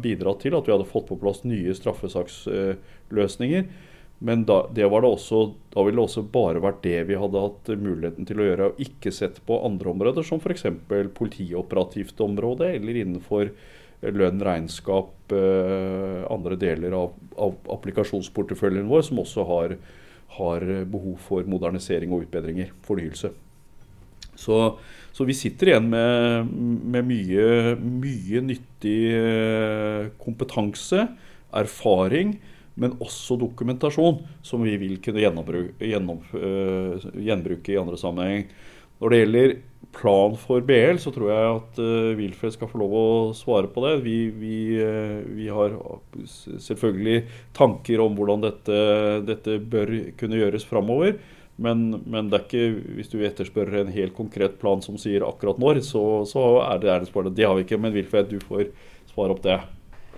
[0.05, 3.65] bidratt til at vi hadde fått på plass nye straffesaksløsninger.
[4.19, 7.43] Men da, det var det også, da ville det også bare vært det vi hadde
[7.45, 10.67] hatt muligheten til å gjøre, og ikke sett på andre områder, som f.eks.
[11.15, 13.53] politioperativt område, eller innenfor
[14.03, 19.77] lønn, regnskap, eh, andre deler av, av applikasjonsporteføljen vår, som også har,
[20.39, 23.31] har behov for modernisering og utbedringer, fornyelse.
[24.39, 24.59] Så,
[25.15, 26.53] så vi sitter igjen med,
[26.95, 31.07] med mye, mye nyttig eh, kompetanse,
[31.59, 32.37] erfaring,
[32.79, 38.47] men også dokumentasjon som vi vil kunne gjennombru- gjennom, uh, gjenbruke i andre sammenheng.
[38.99, 39.57] Når det gjelder
[39.95, 43.83] plan for BL, så tror jeg at uh, Wilfred skal få lov å svare på
[43.87, 43.95] det.
[44.07, 45.75] Vi, vi, uh, vi har
[46.69, 47.25] selvfølgelig
[47.57, 48.79] tanker om hvordan dette,
[49.27, 51.19] dette bør kunne gjøres framover.
[51.59, 55.59] Men, men det er ikke, hvis du etterspør en helt konkret plan som sier akkurat
[55.59, 57.35] når, så, så er det, er det.
[57.35, 57.81] Det har vi ikke.
[57.83, 58.71] Men Wilfred, du får
[59.11, 59.59] svare opp det.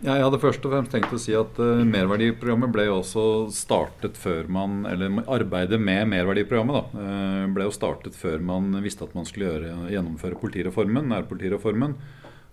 [0.01, 4.17] Jeg hadde først og fremst tenkt å si at uh, merverdiprogrammet ble jo også startet
[4.17, 9.13] før man Eller arbeidet med merverdiprogrammet da, uh, ble jo startet før man visste at
[9.17, 11.99] man skulle gjøre, gjennomføre politireformen, nærpolitireformen.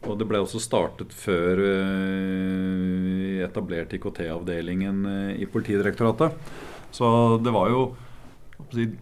[0.08, 5.08] Og det ble også startet før uh, etablerte IKT-avdelingen
[5.40, 6.36] i Politidirektoratet.
[6.92, 7.08] Så
[7.44, 7.88] det var jo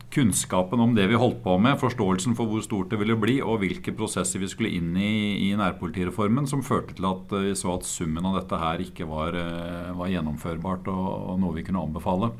[0.10, 3.62] kunnskapen om det vi holdt på med, forståelsen for hvor stort det ville bli, og
[3.63, 7.74] hvilke prosesser vi skulle inn i i nærpolitireformen, som førte til at eh, vi så
[7.78, 11.82] at summen av dette her ikke var, eh, var gjennomførbart og, og noe vi kunne
[11.82, 12.34] anbefale.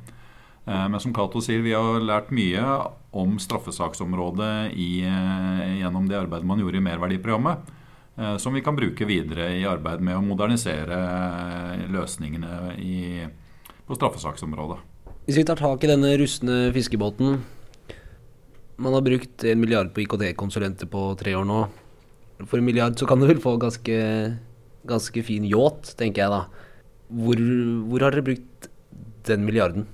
[0.66, 2.66] Eh, Men som Cato sier, vi har lært mye
[3.16, 4.90] om straffesaksområdet i,
[5.80, 7.72] gjennom det arbeidet man gjorde i merverdiprogrammet,
[8.40, 10.98] som vi kan bruke videre i arbeid med å modernisere
[11.92, 13.24] løsningene i,
[13.88, 14.95] på straffesaksområdet.
[15.26, 17.40] Hvis vi tar tak i denne rustne fiskebåten
[18.78, 21.64] Man har brukt en milliard på IKT-konsulenter på tre år nå.
[22.46, 23.96] For en milliard så kan du vel få ganske,
[24.86, 26.42] ganske fin yacht, tenker jeg da.
[27.08, 27.42] Hvor,
[27.88, 28.68] hvor har dere brukt
[29.26, 29.88] den milliarden?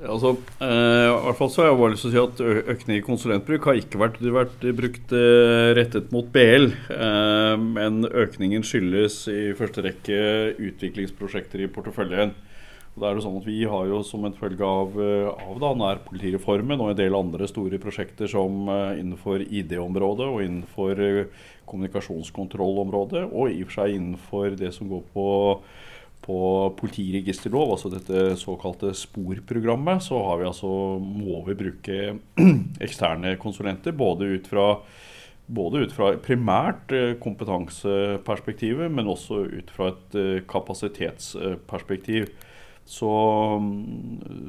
[0.00, 0.32] Altså,
[0.64, 3.04] eh, i hvert fall så har jeg bare lyst til å si at økning i
[3.04, 6.66] konsulentbruk har ikke vært, vært brukt eh, rettet mot BL.
[6.96, 10.18] Eh, men økningen skyldes i første rekke
[10.56, 12.34] utviklingsprosjekter i porteføljen.
[12.94, 15.72] Det er det sånn at Vi har jo som en følge av, eh, av da,
[15.80, 23.24] nærpolitireformen og en del andre store prosjekter som uh, innenfor ID-området og innenfor uh, kommunikasjonskontrollområdet,
[23.32, 25.26] og i og for seg innenfor det som går på,
[26.22, 26.38] på
[26.78, 31.98] politiregisterlov, altså dette såkalte SPOR-programmet, så vi altså, må vi bruke
[32.86, 33.98] eksterne konsulenter.
[33.98, 34.70] Både ut fra,
[35.50, 36.94] både ut fra primært
[37.26, 42.30] kompetanseperspektivet, men også ut fra et kapasitetsperspektiv.
[42.84, 43.10] Så,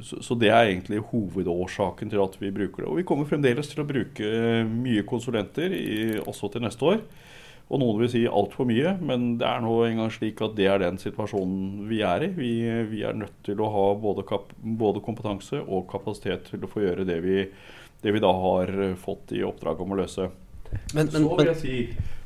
[0.03, 2.89] så, det er egentlig hovedårsaken til at vi bruker det.
[2.89, 4.27] Og vi kommer fremdeles til å bruke
[4.67, 6.99] mye konsulenter i, også til neste år.
[7.65, 10.83] Og noen vil si altfor mye, men det er nå engang slik at det er
[10.83, 12.29] den situasjonen vi er i.
[12.35, 12.51] Vi,
[12.91, 16.83] vi er nødt til å ha både, kap, både, kompetanse og kapasitet til å få
[16.83, 17.39] gjøre det vi,
[18.03, 20.27] det vi da har fått i oppdrag om å løse.
[20.93, 21.79] Men, men, så vil jeg si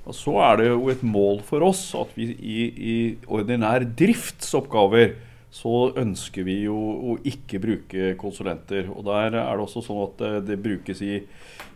[0.10, 2.94] og så er det jo et mål for oss at vi i, i
[3.30, 5.12] ordinær driftsoppgaver
[5.52, 8.90] så ønsker vi jo å ikke bruke konsulenter.
[8.94, 11.24] Og der er det også sånn at det, det brukes i,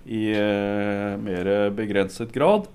[0.06, 2.70] i uh, mer begrenset grad.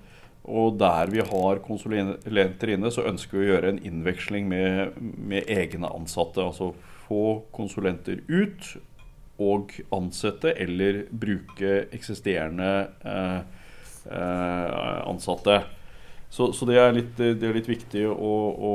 [0.49, 5.49] Og der vi har konsulenter inne, så ønsker vi å gjøre en innveksling med, med
[5.51, 6.43] egne ansatte.
[6.43, 6.73] Altså
[7.07, 8.75] få konsulenter ut
[9.39, 12.71] og ansette eller bruke eksisterende
[13.07, 13.39] uh,
[14.11, 15.61] uh, ansatte.
[16.29, 18.73] Så, så det, er litt, det, er litt, viktig å, å,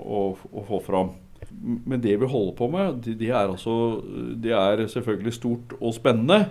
[0.00, 1.16] å, å få fram.
[1.50, 4.00] Men det vi holder på med, det, det, er altså,
[4.42, 6.46] det er selvfølgelig stort og spennende.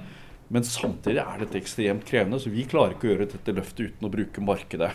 [0.54, 4.08] Men samtidig er dette ekstremt krevende, så vi klarer ikke å gjøre dette løftet uten
[4.08, 4.92] å bruke markedet.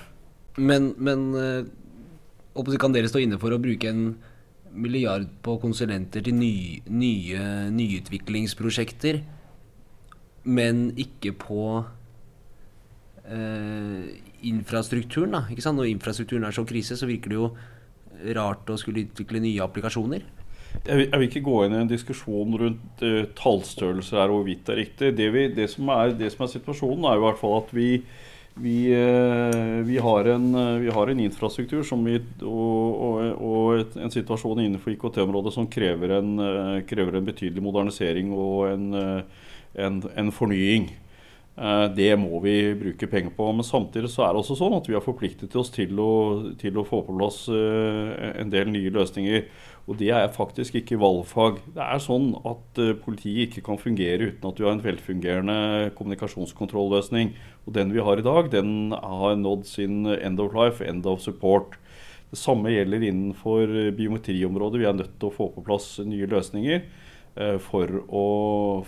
[0.60, 4.12] Men, men eh, kan dere stå inne for å bruke en
[4.70, 9.24] milliard på konsulenter til nye, nye nyutviklingsprosjekter,
[10.46, 11.64] men ikke på
[13.26, 14.06] eh,
[14.46, 15.34] infrastrukturen?
[15.34, 15.80] da, ikke sant?
[15.80, 17.50] Når infrastrukturen er så krise, så virker det jo
[18.36, 20.26] rart å skulle utvikle nye applikasjoner?
[20.86, 24.40] Jeg vil, jeg vil ikke gå inn i en diskusjon rundt uh, tallstørrelser her og
[24.40, 25.12] hvorvidt det er riktig.
[25.18, 27.72] Det, vi, det, som er, det, som er, situasjonen, er jo i hvert fall at
[27.74, 27.88] vi,
[28.60, 32.08] vi, uh, vi, har, en, uh, har, en, infrastruktur og,
[32.46, 36.32] og, og en situasjon innenfor IKT-området som krever en,
[36.88, 38.90] krever en, betydelig modernisering og en,
[39.74, 40.92] en fornying.
[41.60, 43.50] Eh, det må vi bruke penger på.
[43.52, 46.12] Men samtidig så er det også sånn at vi har forpliktet oss til å,
[46.60, 49.44] til å få på plass eh, en del nye løsninger.
[49.90, 51.60] Og det er faktisk ikke valgfag.
[51.74, 55.90] Det er sånn at eh, politiet ikke kan fungere uten at du har en velfungerende
[55.98, 57.34] kommunikasjonskontrolløsning.
[57.66, 61.20] Og den vi har i dag, den har nådd sin end of life, end of
[61.20, 61.76] support.
[62.30, 63.68] Det samme gjelder innenfor
[63.98, 64.80] biometriområdet.
[64.80, 66.84] Vi er nødt til å få på plass nye løsninger.
[67.40, 68.22] Eh, for, å,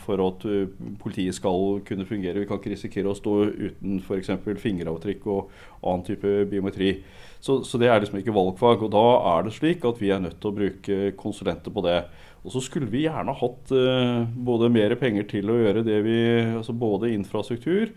[0.03, 0.67] for, at eh,
[1.01, 2.43] politiet skal kunne fungere.
[2.43, 4.29] Vi kan ikke risikere å stå uten f.eks.
[4.61, 6.99] fingeravtrykk og annen type biometri.
[7.41, 8.85] Så, så, det er liksom ikke valgfag.
[8.85, 12.03] og Da er det slik at vi er nødt til å bruke konsulenter på det.
[12.43, 16.17] Og så skulle vi gjerne hatt uh, både mer penger til å gjøre det vi
[16.59, 17.93] altså Både infrastruktur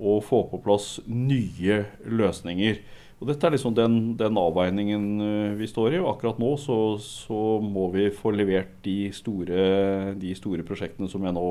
[0.00, 2.80] og få på plass nye løsninger.
[3.20, 6.00] Og Dette er liksom den, den, avveiningen eh, vi står i.
[6.00, 11.26] og Akkurat nå så, så må vi få levert de store, de store prosjektene som
[11.28, 11.46] jeg nå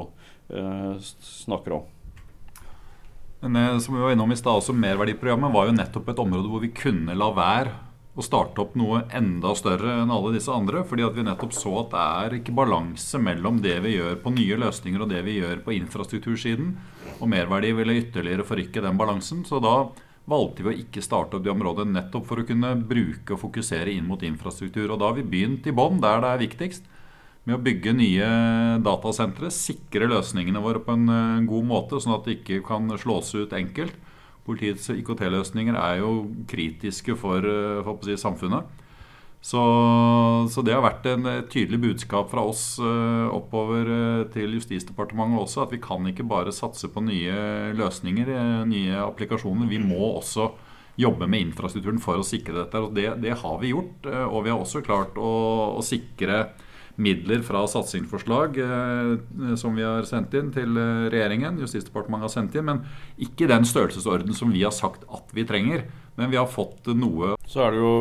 [0.50, 0.96] eh,
[1.46, 1.86] snakker om.
[3.40, 6.50] Men det, som vi var innom i sted, også Merverdiprogrammet var jo nettopp et område
[6.50, 7.78] hvor vi kunne la være
[8.20, 10.82] å starte opp noe enda større enn alle disse andre.
[10.84, 14.34] fordi at vi nettopp så at det er ikke balanse mellom det vi gjør på
[14.36, 16.74] nye løsninger og det vi gjør på infrastruktursiden.
[17.22, 19.46] Og merverdi ville ytterligere forrykke den balansen.
[19.48, 19.78] Så da
[20.30, 23.92] valgte vi å ikke starte opp de områdene nettopp for å kunne bruke og fokusere
[23.96, 24.88] inn mot infrastruktur.
[24.90, 26.90] Og da har vi begynt i bånn, der det er viktigst,
[27.48, 28.28] med å bygge nye
[28.86, 29.50] datasentre.
[29.54, 33.56] Sikre løsningene våre på en eh, god måte, sånn at det ikke kan slås ut
[33.58, 33.96] enkelt.
[34.46, 36.14] Politiets IKT-løsninger er jo
[36.50, 38.70] kritiske for, eh, for si, samfunnet.
[39.40, 39.60] Så,
[40.52, 45.64] så, det har vært en tydelig budskap fra oss uh, oppover uh, til Justisdepartementet også,
[45.64, 49.70] at vi kan ikke bare satse på nye løsninger, uh, nye applikasjoner.
[49.72, 50.52] Vi må også
[51.00, 52.82] jobbe med infrastrukturen for å sikre dette.
[52.84, 54.10] og Det, det har vi gjort.
[54.28, 55.30] og vi har også klart å,
[55.80, 56.50] å sikre
[57.00, 58.58] midler fra satsingsforslag
[59.56, 61.62] som vi har sendt inn til regjeringen.
[61.64, 62.82] Justisdepartementet har sendt inn, men
[63.16, 65.86] ikke den størrelsesorden som vi har sagt at vi trenger.
[66.20, 67.94] Men vi har fått noe Så er det jo,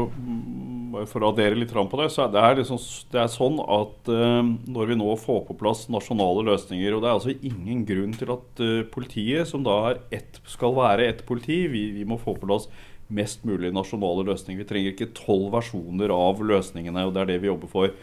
[1.08, 2.80] for å addere litt fram på det, så er det, liksom,
[3.12, 7.08] det er sånn at uh, når vi nå får på plass nasjonale løsninger Og det
[7.08, 11.64] er altså ingen grunn til at uh, politiet, som da ett, skal være ett politi,
[11.70, 12.68] vi, vi, må få på plass
[13.08, 14.60] mest mulig nasjonale løsninger.
[14.60, 17.94] Vi trenger ikke tolv versjoner av løsningene, og det er det vi jobber for.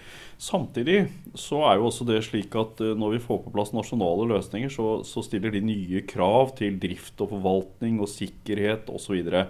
[0.42, 1.06] Samtidig
[1.38, 4.74] så er jo også det slik at uh, når vi får på plass nasjonale løsninger,
[4.74, 9.22] så, så stiller de nye krav til drift og forvaltning og sikkerhet osv.
[9.22, 9.48] Og, så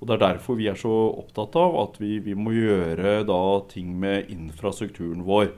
[0.00, 3.42] Og Det er derfor vi er så opptatt av at vi, vi må gjøre da
[3.68, 5.52] ting med infrastrukturen vår.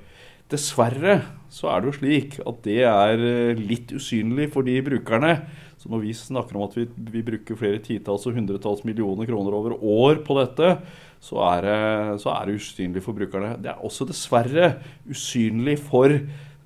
[0.50, 1.20] Dessverre
[1.52, 5.36] så er det jo slik at det er eh, litt usynlig for de brukerne.
[5.80, 9.56] Så når vi snakker om at vi, vi bruker flere titalls og hundretalls millioner kroner
[9.56, 10.74] over år på dette,
[11.22, 13.54] så er, det, så er det usynlig for brukerne.
[13.62, 14.74] Det er også dessverre
[15.06, 16.10] usynlig for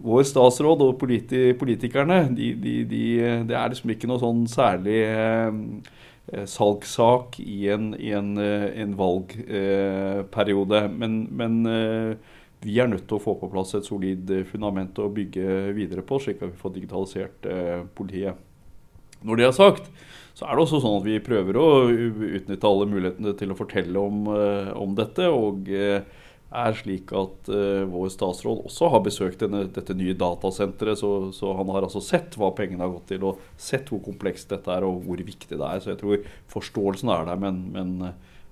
[0.06, 2.24] vår statsråd og politi politikerne.
[2.36, 3.04] De, de, de,
[3.48, 5.60] det er liksom ikke noe sånn særlig eh,
[6.50, 10.80] salgssak i en, i en, eh, en valgperiode.
[10.84, 12.16] Eh, men, men eh,
[12.66, 16.18] vi er nødt til å få på plass et solid fundament å bygge videre på,
[16.22, 18.42] slik at vi får digitalisert eh, politiet.
[19.26, 19.90] Når det er sagt,
[20.36, 24.02] så er det også sånn at vi prøver å utnytte alle mulighetene til å fortelle
[24.02, 25.30] om, eh, om dette.
[25.30, 26.02] og eh,
[26.46, 31.00] er slik at uh, vår statsråd også har besøkt denne, dette nye datasenteret.
[31.00, 34.52] Så, så, han har altså sett hva pengene har gått til, og sett hvor komplekst
[34.54, 35.82] dette er og hvor viktig det er.
[35.82, 37.94] Så jeg tror forståelsen er der, men, men,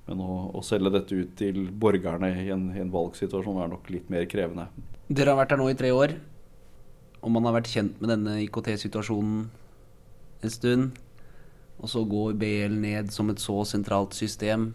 [0.09, 3.91] men å, å, selge dette ut til borgerne i en, i en, valgsituasjon er nok
[3.95, 4.69] litt mer krevende.
[5.07, 6.17] Dere har vært her nå i tre år,
[7.23, 9.45] og man har vært kjent med denne IKT-situasjonen
[10.45, 11.03] en stund.
[11.83, 14.73] Og så går BL ned som et så sentralt system.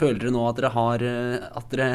[0.00, 1.90] Føler dere nå at dere har eh, at dere,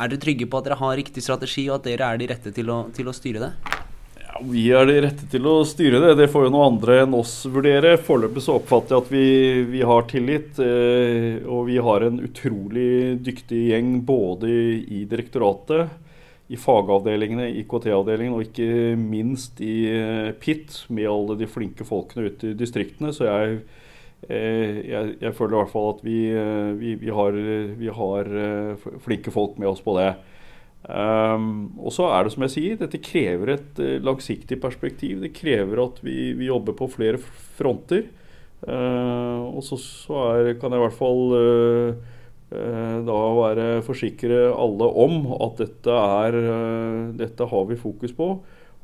[0.00, 2.52] Er dere trygge på at dere har riktig strategi, og at dere er de rette
[2.56, 3.52] til å, til å styre det?
[4.20, 6.12] Ja, Vi er de rette til å styre det.
[6.20, 7.96] Det får jo noen andre enn oss vurdere.
[8.02, 9.24] Foreløpig så oppfatter jeg at vi,
[9.76, 10.60] vi har tillit.
[10.62, 15.98] Eh, og vi har en utrolig dyktig gjeng både i direktoratet
[16.50, 22.50] i fagavdelingene, IKT-avdelingen og ikke minst i eh, PIT, med alle de flinke folkene ute
[22.50, 23.12] i distriktene.
[23.14, 23.60] Så jeg,
[24.28, 27.38] jeg, jeg føler i hvert fall at vi, eh, vi, vi, har,
[27.80, 28.28] vi, har,
[29.04, 30.12] flinke folk med oss på det.
[30.80, 35.18] Um, og så er det som jeg sier, dette krever et langsiktig perspektiv.
[35.24, 37.20] Det krever at vi, jobber på flere
[37.58, 38.06] fronter.
[38.60, 42.16] Uh, og så, så er, kan jeg i hvert fall uh,
[42.54, 48.32] uh, da være forsikre alle om at dette, er, eh, dette har vi fokus på.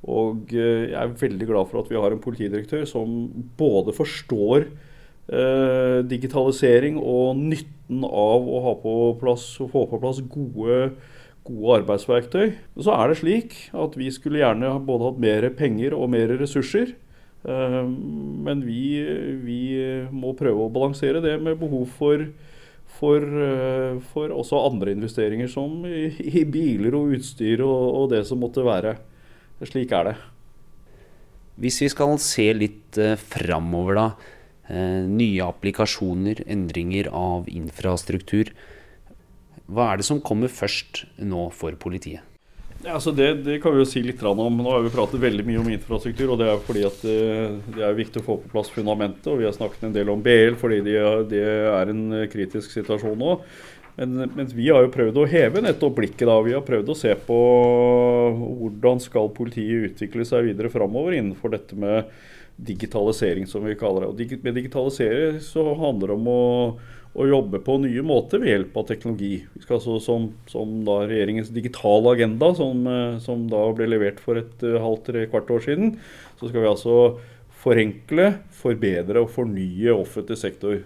[0.06, 3.26] Og eh, jeg er veldig glad for at vi har en politidirektør som
[3.58, 4.68] både forstår
[5.28, 10.92] eh, digitalisering og nytten av å på plass, få på plass gode,
[11.46, 12.54] gode arbeidsverktøy.
[12.82, 16.96] Så er det slik at vi skulle gjerne både hatt mer penger og mer ressurser.
[17.46, 18.82] Eh, men vi,
[19.46, 19.62] vi
[20.14, 22.28] må prøve å balansere det med behov for
[22.96, 26.08] for, eh, for, også andre investeringer, som i,
[26.40, 28.96] i biler og utstyr og, og, det som måtte være.
[29.64, 30.16] Slik er det.
[31.60, 34.08] Hvis vi skal se litt eh, framover, da.
[34.66, 38.50] Eh, nye applikasjoner, endringer av infrastruktur.
[39.66, 42.24] Hva er det som kommer først nå for politiet?
[42.84, 44.58] Ja, altså det, det, kan vi jo si litt om.
[44.60, 46.34] Nå har vi pratet veldig mye om infrastruktur.
[46.34, 49.26] og Det er fordi at eh, det er viktig å få på plass fundamentet.
[49.30, 50.98] og Vi har snakket en del om BL fordi det
[51.30, 53.38] de er en eh, kritisk situasjon nå.
[53.96, 56.26] Men, men, vi har jo prøvd å heve nettopp blikket.
[56.28, 57.38] da, Vi har prøvd å se på
[58.36, 62.10] hvordan skal politiet utvikle seg videre framover innenfor dette med
[62.56, 64.12] digitalisering, som vi kaller det.
[64.12, 66.44] Og med digitalisering så handler det om å
[67.16, 69.36] å jobbe på nye måter ved hjelp av teknologi.
[69.54, 74.20] Vi skal altså Som, som da regjeringens digitale agenda, som, eh, som, da ble levert
[74.20, 75.96] for et uh, halvt tre kvart år siden,
[76.36, 76.96] så skal vi altså
[77.64, 80.82] forenkle, forbedre og fornye offentlig sektor.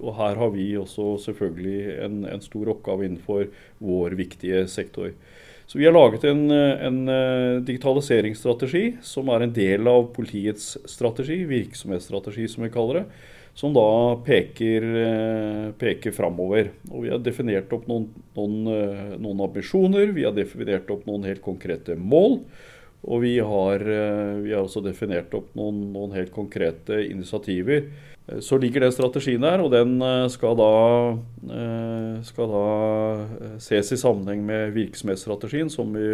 [0.00, 3.48] Og her har vi også selvfølgelig en, en stor oppgave innenfor
[3.84, 5.12] vår viktige sektor.
[5.68, 11.42] Så Vi har laget en, en, eh, digitaliseringsstrategi som er en del av politiets strategi,
[11.44, 13.04] virksomhetsstrategi som vi kaller det
[13.58, 16.70] som da peker, eh, peker framover.
[16.92, 18.06] Og vi har definert opp noen,
[18.36, 22.40] noen, eh, noen, ambisjoner, vi har definert opp noen helt konkrete mål.
[23.04, 23.78] Og vi har,
[24.42, 27.84] vi har også definert opp noen, noen, helt konkrete initiativer.
[28.44, 29.94] Så ligger den strategien der, og den
[30.28, 30.72] skal da,
[32.28, 32.64] skal da
[33.56, 36.10] ses i sammenheng med virksomhetsstrategien, som vi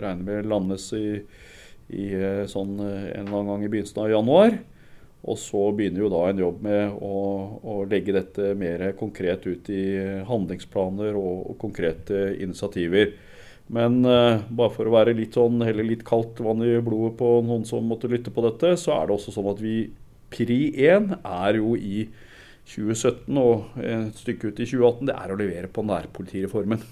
[0.00, 1.18] regner med landes i,
[1.92, 2.06] i
[2.48, 4.56] sånn en eller annen gang i begynnelsen av januar.
[5.26, 7.14] Og så begynner jo da en jobb med å,
[7.58, 9.84] å legge dette mer konkret ut i
[10.28, 13.10] handlingsplaner og, og konkrete initiativer.
[13.66, 17.30] Men uh, bare for å være litt sånn, heller litt kaldt vann i blodet på
[17.42, 19.80] noen som måtte lytte på dette, så er det også sånn at vi
[20.32, 22.06] Pri 1 er jo i
[22.66, 25.06] 2017 og et stykke ut i 2018.
[25.08, 26.82] Det er å levere på nærpolitireformen.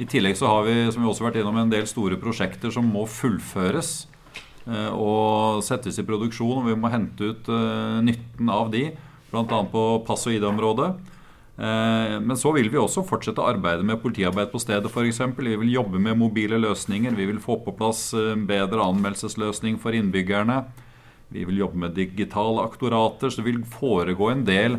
[0.00, 2.72] I tillegg så har vi som vi også har vært innom, en del store prosjekter
[2.74, 3.92] som må fullføres.
[4.64, 6.62] Eh, og settes i produksjon.
[6.62, 8.88] og Vi må hente ut eh, nytten av de,
[9.30, 9.44] bl.a.
[9.44, 10.88] på pass- og ID-området.
[11.54, 15.20] Eh, men så vil vi også fortsette arbeidet med politiarbeid på stedet f.eks.
[15.36, 17.14] Vi vil jobbe med mobile løsninger.
[17.14, 18.08] Vi vil få på plass
[18.48, 20.64] bedre anmeldelsesløsning for innbyggerne.
[21.32, 23.30] Vi vil jobbe med digitale aktorater.
[23.30, 24.78] Så det vil foregå en del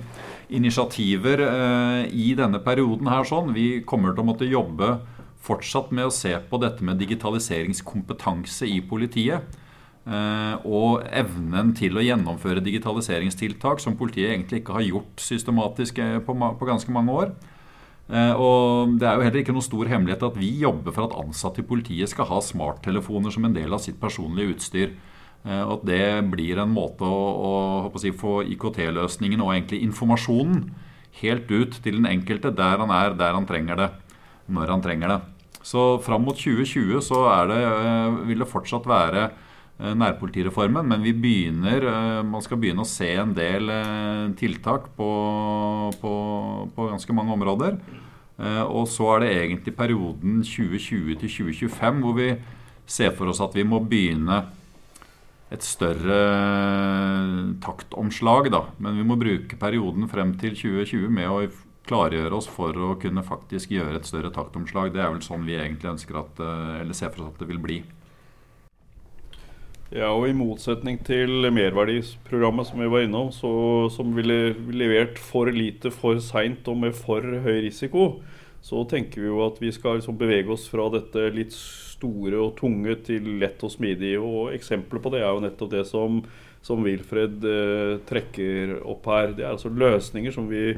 [0.54, 3.26] initiativer eh, i denne perioden her.
[3.28, 3.54] sånn.
[3.56, 4.98] Vi kommer til å måtte jobbe
[5.46, 9.46] fortsatt med å se på dette med digitaliseringskompetanse i politiet.
[10.06, 16.20] Eh, og evnen til å gjennomføre digitaliseringstiltak som politiet egentlig ikke har gjort systematisk eh,
[16.22, 17.34] på, på ganske mange år.
[18.14, 21.18] Eh, og Det er jo heller ikke noen stor hemmelighet at vi jobber for at
[21.18, 24.94] ansatte i politiet skal ha smarttelefoner som en del av sitt personlige utstyr.
[25.46, 30.64] Og at det blir en måte å, å si, få IKT-løsningen og egentlig informasjonen
[31.20, 33.90] helt ut til den enkelte der han er, der han trenger det,
[34.50, 35.20] når han trenger det.
[35.62, 37.22] Så fram mot 2020 så
[37.52, 37.62] det,
[38.26, 39.28] vil det fortsatt være
[39.76, 44.86] Eh, nærpolitireformen, men vi begynner, eh, man skal begynne å se en del eh, tiltak
[44.96, 45.10] på,
[46.00, 46.12] på,
[46.72, 47.80] på ganske mange områder.
[48.68, 52.26] Og så er det egentlig perioden 2020 til 2025 hvor vi
[52.84, 54.42] ser for oss at vi må begynne
[55.54, 56.20] et større
[57.64, 58.50] taktomslag.
[58.54, 58.66] Da.
[58.82, 61.44] Men vi må bruke perioden frem til 2020 med å
[61.86, 64.94] klargjøre oss for å kunne faktisk gjøre et større taktomslag.
[64.94, 66.42] Det er vel sånn vi egentlig ønsker at,
[66.82, 67.84] eller ser for oss at det vil bli.
[69.94, 73.52] Ja, og I motsetning til merverdisprogrammet som vi var innom, så,
[73.94, 78.16] som ville levert for lite for seint og med for høy risiko,
[78.66, 81.54] så tenker vi jo at vi skal liksom bevege oss fra dette litt
[81.96, 84.16] store og tunge til lett og smidig.
[84.20, 86.22] og Eksempler på det er jo nettopp det som,
[86.66, 89.34] som Wilfred eh, trekker opp her.
[89.36, 90.76] Det er altså løsninger som vi,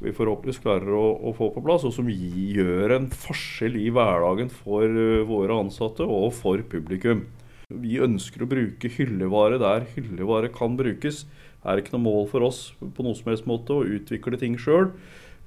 [0.00, 4.52] vi forhåpentligvis klarer å, å, få på plass, og som gjør en forskjell i hverdagen
[4.52, 7.26] for uh, våre ansatte og for publikum.
[7.72, 11.24] Vi ønsker å bruke hyllevare der hyllevare kan brukes.
[11.64, 14.58] Det er ikke noe mål for oss på noen som helst måte å utvikle ting
[14.60, 14.90] sjøl.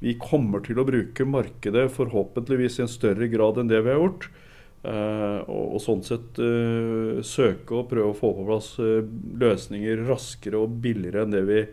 [0.02, 4.02] Vi kommer til å bruke markedet forhåpentligvis i en større grad enn det vi har
[4.02, 4.28] gjort.
[4.88, 9.02] Uh, og, sånn sett uh, søke og prøve å få på plass uh,
[9.42, 11.64] løsninger raskere og billigere enn det vi,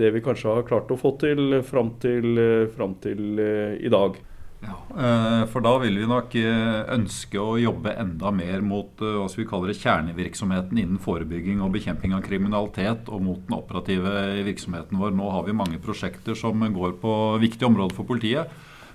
[0.00, 2.40] det vi kanskje har klart å få til fram til,
[2.74, 4.18] fram til i dag.
[4.58, 9.18] Ja, eh, For da vil vi nok eh, ønske å jobbe enda mer mot eh,
[9.20, 14.14] hva vi kaller det, kjernevirksomheten innen forebygging og bekjemping av kriminalitet, og mot den operative
[14.48, 15.14] virksomheten vår.
[15.14, 18.50] Nå har vi mange prosjekter som går på viktige områder for politiet.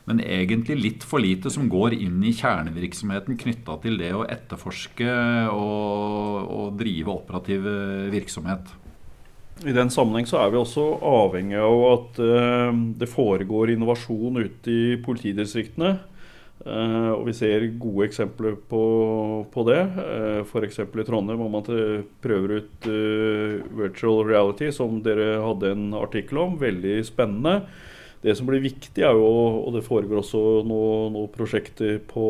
[0.10, 5.10] Men egentlig litt for lite som går inn i kjernevirksomheten knytta til det å etterforske
[5.54, 7.68] og, og drive operativ
[8.12, 8.74] virksomhet.
[9.64, 14.74] I den sammenheng så er vi også avhengig av at uh, det foregår innovasjon ute
[14.74, 15.94] i politidistriktene.
[16.64, 18.84] Uh, og vi ser gode eksempler på,
[19.54, 19.80] på det.
[20.44, 20.82] F.eks.
[20.84, 21.66] i Trondheim hvor man
[22.24, 22.92] prøver ut
[23.80, 26.60] virtual reality, som dere hadde en artikkel om.
[26.60, 27.62] Veldig spennende.
[28.24, 29.30] Det som blir viktig, er jo,
[29.68, 32.28] og det foregår også noen noe prosjekter på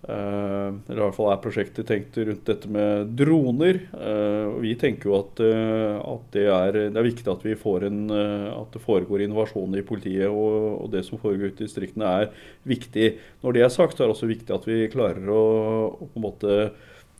[0.00, 3.82] Uh, eller i hvert fall er prosjektet tenkt rundt dette med droner.
[3.92, 7.84] og vi tenker jo at, uh, at det, er, det, er, viktig at, vi får
[7.90, 10.32] en, at det foregår innovasjon i politiet.
[10.32, 13.10] Og, og, det som foregår ute i distriktene er viktig.
[13.44, 15.44] Når det er sagt, så er det også viktig at vi klarer å,
[15.92, 16.56] å på en måte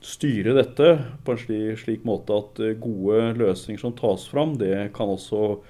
[0.01, 0.89] styre dette
[1.27, 5.61] på en slik, slik måte at gode løsninger som tas fram, det kan også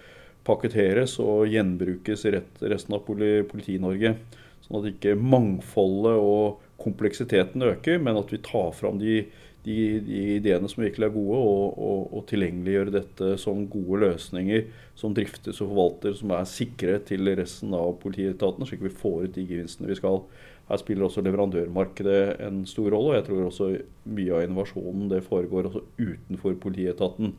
[0.47, 4.16] pakketteres og gjenbrukes i resten av Politi-Norge.
[4.64, 9.24] Sånn at ikke mangfoldet og kompleksiteten øker, men at vi tar fram de,
[9.66, 14.70] de, de ideene som virkelig er gode, og, og, og tilgjengeliggjør dette som gode løsninger
[14.99, 19.26] som driftes og forvalter, som er sikre til resten av politietaten, slik at vi får
[19.26, 20.22] ut de gevinstene vi skal.
[20.70, 23.70] Her spiller også leverandørmarkedet en stor rolle, og jeg tror også
[24.14, 27.34] mye av innovasjonen det foregår også utenfor politietaten.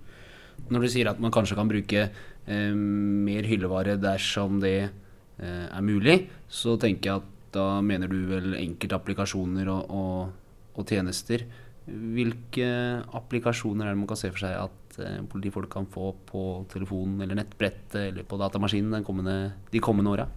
[0.70, 5.86] Når du sier at man kanskje kan bruke eh, mer hyllevare dersom det eh, er
[5.86, 10.32] mulig, så tenker jeg at da mener du vel enkelte applikasjoner og, og,
[10.78, 11.44] og, tjenester.
[11.88, 12.70] Hvilke
[13.18, 17.26] applikasjoner er det man kan se for seg at eh, politifolk kan få på telefonen
[17.26, 19.38] eller nettbrettet eller på datamaskinen kommende,
[19.74, 20.30] de kommende åra?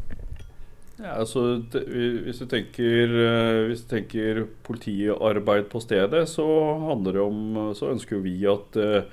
[0.95, 6.47] Ja, altså, hvis, du tenker, eh, hvis du tenker politiarbeid på stedet, så
[6.87, 9.09] handler det om Så ønsker vi at eh,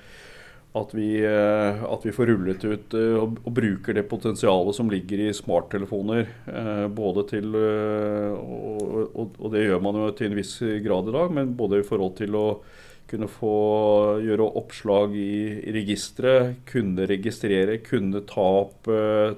[0.72, 5.26] at vi, eh, at vi, får rullet ut eh, og, bruker det potensialet som ligger
[5.26, 6.30] i smarttelefoner.
[6.48, 10.56] Eh, både til og, og, og, det gjør man jo til en viss
[10.86, 12.46] grad i dag, men både i forhold til å
[13.12, 13.56] kunne få
[14.24, 18.88] gjøre oppslag i, i registeret, kunne registrere, kunne ta opp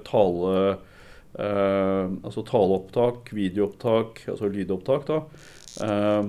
[0.06, 0.52] tale
[1.34, 5.08] altså taleopptak, videoopptak, altså lydopptak.
[5.08, 5.18] da.
[5.82, 6.24] Uh,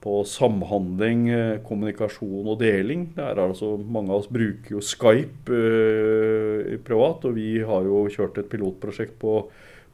[0.00, 3.10] på samhandling, eh, kommunikasjon og deling.
[3.20, 8.48] Altså, mange av oss bruker jo Skype eh, privat, og vi har jo kjørt et
[8.48, 9.34] pilotprosjekt på,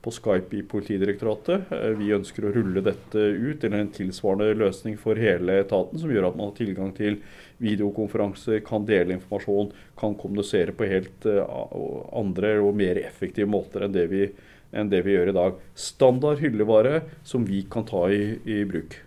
[0.02, 1.72] på Skype i Politidirektoratet.
[1.72, 6.12] Uh, vi ønsker å rulle dette ut, eller en tilsvarende løsning for hele etaten, som
[6.12, 7.18] gjør at man har tilgang til
[7.58, 11.40] videokonferanser, kan dele informasjon, kan kommunisere på helt eh,
[12.12, 14.26] andre og mer effektive måter enn det, vi,
[14.76, 15.58] enn det vi gjør i dag.
[15.74, 19.00] Standard hyllevare som vi kan ta i, i bruk.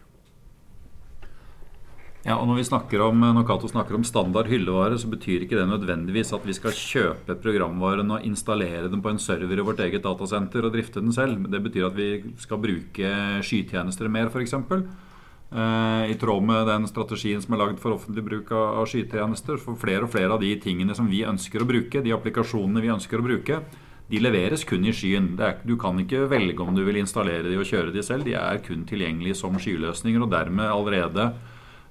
[2.29, 5.57] Ja, og Når vi snakker om, når Kato snakker om standard hyllevare, så betyr ikke
[5.57, 9.81] det nødvendigvis at vi skal kjøpe programvaren og installere den på en server i vårt
[9.81, 11.49] eget datasenter og drifte den selv.
[11.49, 13.09] Det betyr at vi skal bruke
[13.41, 14.53] skytjenester mer, f.eks.
[14.53, 19.57] Eh, I tråd med den strategien som er lagd for offentlig bruk av skytjenester.
[19.57, 22.93] For flere og flere av de tingene som vi ønsker å bruke, de applikasjonene vi
[22.93, 23.63] ønsker å bruke,
[24.05, 25.33] de leveres kun i skyen.
[25.41, 28.29] Er, du kan ikke velge om du vil installere de og kjøre de selv.
[28.29, 31.31] De er kun tilgjengelige som skyløsninger, og dermed allerede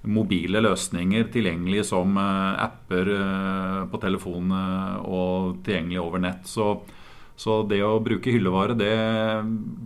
[0.08, 6.48] mobile løsninger tilgjengelig som eh, apper eh, på telefonen og tilgjengelig over nett.
[6.48, 6.70] Så,
[7.38, 8.94] så, det å bruke hyllevare, det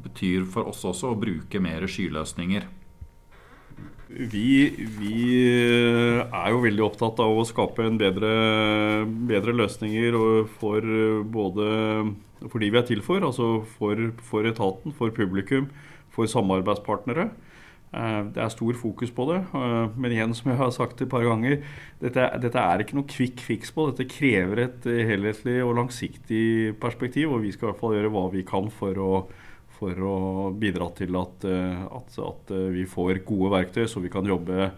[0.07, 2.69] betyr for oss også å bruke mer skyløsninger.
[4.13, 4.49] Vi,
[4.99, 5.21] vi,
[6.21, 8.33] er jo veldig opptatt av å skape en bedre,
[9.31, 10.19] bedre løsninger
[10.59, 10.85] for
[11.33, 11.71] både
[12.51, 15.71] for de vi er til for, altså for, for etaten, for publikum,
[16.13, 17.31] for samarbeidspartnere.
[17.93, 19.39] Eh, det er stor fokus på det.
[19.53, 21.59] Eh, men igjen, som jeg har sagt et par ganger,
[22.01, 23.91] dette, dette er ikke noe quick fix på.
[23.91, 26.45] Dette krever et eh, helhetlig og langsiktig
[26.83, 27.35] perspektiv.
[27.35, 29.11] Og vi skal i hvert fall gjøre hva vi kan for å,
[29.77, 30.17] for å
[30.57, 34.71] bidra til at, at, at, vi får gode verktøy, så vi kan jobbe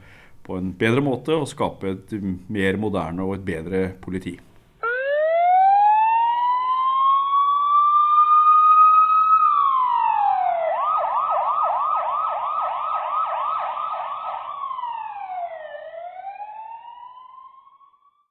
[0.44, 2.18] på en bedre måte og skape et
[2.52, 4.34] mer moderne og et bedre politi.